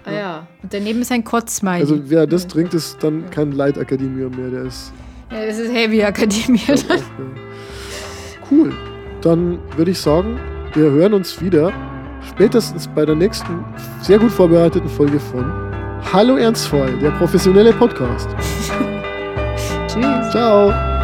[0.07, 1.81] Ah ja, und daneben ist ein Kotzmeier.
[1.81, 4.93] Also wer das trinkt, ist dann kein Light Academia mehr, der ist.
[5.31, 6.61] Ja, das ist Heavy Academia.
[6.89, 8.71] Ja, cool.
[9.21, 10.39] Dann würde ich sagen,
[10.73, 11.73] wir hören uns wieder
[12.25, 13.65] spätestens bei der nächsten
[14.01, 15.51] sehr gut vorbereiteten Folge von
[16.13, 18.29] Hallo Ernstfall, der professionelle Podcast.
[19.87, 20.31] Tschüss.
[20.31, 20.96] Ciao.